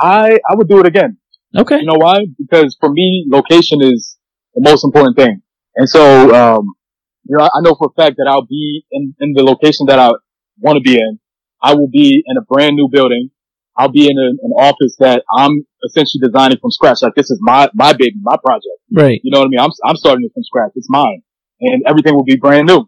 [0.00, 1.18] I I would do it again.
[1.56, 1.80] Okay.
[1.80, 2.20] You know why?
[2.38, 4.16] Because for me, location is
[4.54, 5.42] the most important thing.
[5.74, 6.74] And so, um,
[7.24, 9.98] you know, I know for a fact that I'll be in, in the location that
[9.98, 10.10] I
[10.58, 11.18] want to be in.
[11.62, 13.30] I will be in a brand new building.
[13.76, 16.98] I'll be in a, an office that I'm essentially designing from scratch.
[17.02, 18.78] Like this is my, my baby, my project.
[18.92, 19.20] Right.
[19.24, 19.60] You know what I mean?
[19.60, 20.72] I'm, I'm starting it from scratch.
[20.76, 21.22] It's mine
[21.60, 22.86] and everything will be brand new.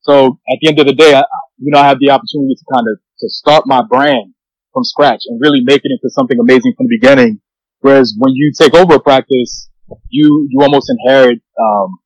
[0.00, 1.22] So at the end of the day, I,
[1.58, 4.34] you know, I have the opportunity to kind of, to start my brand
[4.72, 7.40] from scratch and really make it into something amazing from the beginning.
[7.80, 9.68] Whereas when you take over a practice,
[10.08, 11.98] you, you almost inherit, um,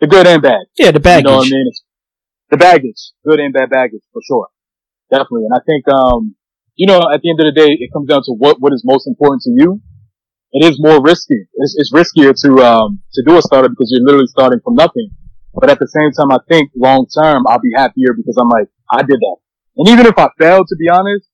[0.00, 0.66] the good and bad.
[0.76, 1.24] Yeah, the baggage.
[1.24, 1.66] You know what I mean?
[1.68, 1.82] It's
[2.50, 4.48] the baggage, good and bad baggage for sure.
[5.10, 5.46] Definitely.
[5.50, 6.36] And I think, um,
[6.74, 8.82] you know, at the end of the day, it comes down to what, what is
[8.84, 9.80] most important to you.
[10.52, 11.46] It is more risky.
[11.54, 15.10] It's, it's riskier to, um, to do a startup because you're literally starting from nothing.
[15.54, 18.68] But at the same time, I think long term, I'll be happier because I'm like,
[18.90, 19.36] I did that.
[19.76, 21.28] And even if I fail, to be honest,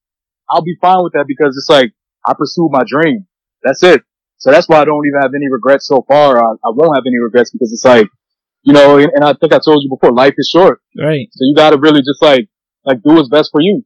[0.51, 1.93] I'll be fine with that because it's like,
[2.27, 3.27] I pursued my dream.
[3.63, 4.03] That's it.
[4.39, 6.39] So that's why I don't even have any regrets so far.
[6.39, 8.09] I, I won't have any regrets because it's like,
[8.63, 10.81] you know, and, and I think I told you before, life is short.
[10.99, 11.27] right.
[11.31, 12.49] So you gotta really just like,
[12.85, 13.85] like do what's best for you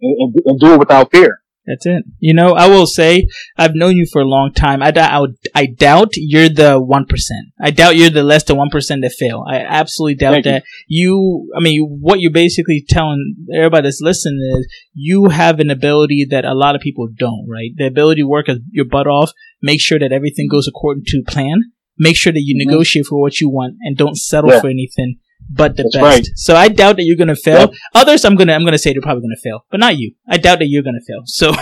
[0.00, 1.38] and, and, and do it without fear.
[1.66, 2.04] That's it.
[2.20, 4.82] You know, I will say I've known you for a long time.
[4.82, 7.46] I, doubt- I, would, I doubt you're the one percent.
[7.60, 9.44] I doubt you're the less than one percent that fail.
[9.48, 10.64] I absolutely doubt Thank that.
[10.86, 16.26] You, I mean, what you're basically telling everybody that's listening is you have an ability
[16.30, 17.46] that a lot of people don't.
[17.50, 17.70] Right?
[17.76, 21.72] The ability to work your butt off, make sure that everything goes according to plan,
[21.98, 22.66] make sure that you Mhm.
[22.66, 24.60] negotiate for what you want, and don't settle Yeah.
[24.60, 25.16] for anything
[25.50, 26.02] but the That's best.
[26.04, 26.26] right.
[26.34, 27.60] So I doubt that you're gonna fail.
[27.60, 27.70] Yep.
[27.94, 30.12] Others, I'm gonna I'm gonna say they're probably gonna fail, but not you.
[30.28, 31.22] I doubt that you're gonna fail.
[31.26, 31.52] So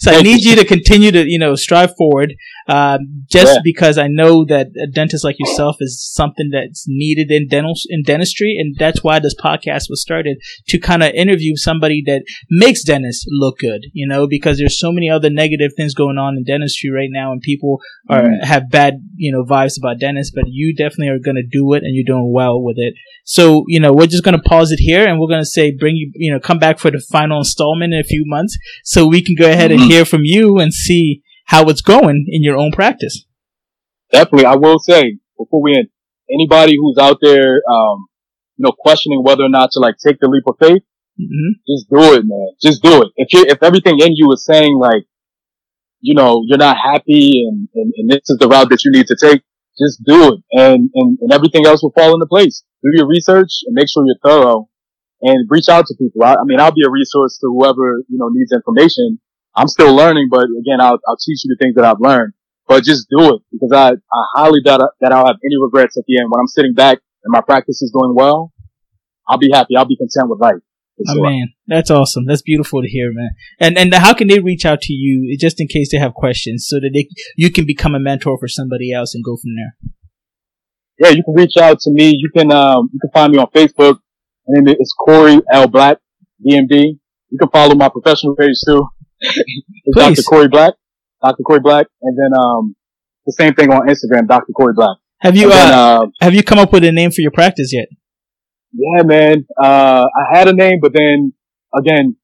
[0.00, 0.56] so I need you.
[0.56, 2.34] to continue to you know strive forward.
[2.68, 3.60] Um, just Yeah.
[3.62, 8.02] because I know that a dentist like yourself is something that's needed in dental in
[8.02, 12.82] dentistry, and that's why this podcast was started to kind of interview somebody that makes
[12.84, 13.86] dentists look good.
[13.92, 17.32] You know, because there's so many other negative things going on in dentistry right now,
[17.32, 18.44] and people are Mhm.
[18.44, 20.32] have bad you know vibes about dentists.
[20.34, 22.94] But you definitely are going to do it, and you're doing well with it.
[23.24, 25.72] So you know, we're just going to pause it here, and we're going to say
[25.72, 29.06] bring you you know come back for the final installment in a few months, so
[29.06, 29.86] we can go ahead and Mhm.
[29.88, 33.24] hear from you and see how it's going in your own practice.
[34.12, 35.88] Definitely, I will say before we end,
[36.30, 38.06] anybody who's out there, um,
[38.56, 40.82] you know, questioning whether or not to like take the leap of faith,
[41.18, 42.48] hmm just do it, man.
[42.60, 43.08] Just do it.
[43.16, 45.04] If you if everything in you is saying like,
[46.00, 49.06] you know, you're not happy and, and, and this is the route that you need
[49.06, 49.42] to take,
[49.78, 52.62] just do it, and, and and everything else will fall into place.
[52.82, 54.68] Do your research and make sure you're thorough,
[55.22, 56.22] and reach out to people.
[56.22, 59.20] I, I mean, I'll be a resource to whoever you know needs information.
[59.56, 62.32] I'm still learning, but again, I'll I'll teach you the things that I've learned.
[62.66, 66.04] But just do it because I I highly doubt that I'll have any regrets at
[66.06, 68.52] the end when I'm sitting back and my practice is going well.
[69.28, 69.76] I'll be happy.
[69.76, 70.60] I'll be content with life.
[71.08, 72.26] Oh man, that's awesome.
[72.26, 73.30] That's beautiful to hear, man.
[73.58, 76.66] And and how can they reach out to you just in case they have questions,
[76.68, 79.90] so that they you can become a mentor for somebody else and go from there.
[80.98, 82.14] yeah, you can reach out to me.
[82.16, 83.98] You can um you can find me on Facebook.
[84.46, 85.98] My name is Corey L Black,
[86.46, 86.98] DMD.
[87.30, 88.86] You can follow my professional page too.
[89.20, 90.16] it's Please.
[90.16, 90.22] Dr.
[90.22, 90.74] Corey Black,
[91.22, 91.42] Dr.
[91.42, 92.76] Corey Black, and then um
[93.26, 94.52] the same thing on Instagram, Dr.
[94.52, 94.98] Corey Black.
[95.20, 97.72] Have you then, uh, uh, have you come up with a name for your practice
[97.72, 97.88] yet?
[98.72, 99.46] yeah, man.
[99.58, 101.32] Uh, I had a name, but then
[101.76, 102.16] again,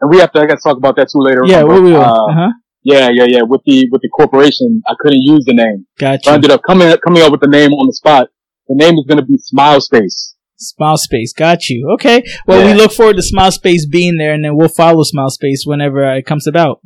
[0.00, 1.42] and we have to I got to talk about that too later.
[1.44, 1.96] Yeah, we will.
[2.00, 2.48] Uh, Uh huh.
[2.82, 3.42] yeah, yeah, yeah.
[3.42, 5.86] With the with the corporation, I couldn't use the name.
[5.98, 8.28] Got So I ended up coming coming up with the name on the spot.
[8.68, 10.34] The name is going to be Smile Space.
[10.56, 11.32] Smile Space.
[11.32, 11.90] Got you.
[11.94, 12.22] Okay.
[12.46, 15.64] Well, we look forward to Smile Space being there, and then we'll follow Smile Space
[15.66, 16.80] whenever it comes about.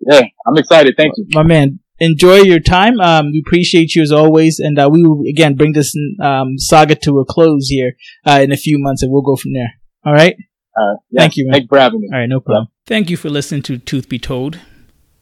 [0.00, 0.94] Yeah, I'm excited.
[0.96, 1.26] Thank you.
[1.32, 3.00] My man, enjoy your time.
[3.00, 6.94] Um, we appreciate you as always, and uh, we will again bring this um, saga
[6.96, 7.92] to a close here
[8.26, 9.72] uh, in a few months, and we'll go from there.
[10.04, 10.36] All right.
[10.76, 11.66] Uh, yeah, Thank you, man.
[11.68, 12.08] For having me.
[12.12, 12.68] All right, no problem.
[12.86, 14.60] Thank you for listening to Tooth Be Told.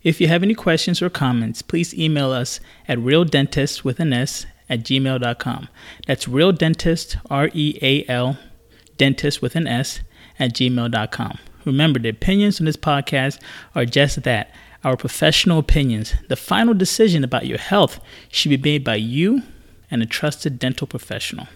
[0.03, 4.47] If you have any questions or comments, please email us at realdentist with an S
[4.69, 5.69] at gmail.com.
[6.07, 8.37] That's real dentist, R E A L,
[8.97, 10.01] dentist with an S
[10.39, 11.39] at gmail.com.
[11.65, 13.41] Remember, the opinions on this podcast
[13.75, 14.53] are just that
[14.83, 16.15] our professional opinions.
[16.29, 19.43] The final decision about your health should be made by you
[19.91, 21.49] and a trusted dental professional.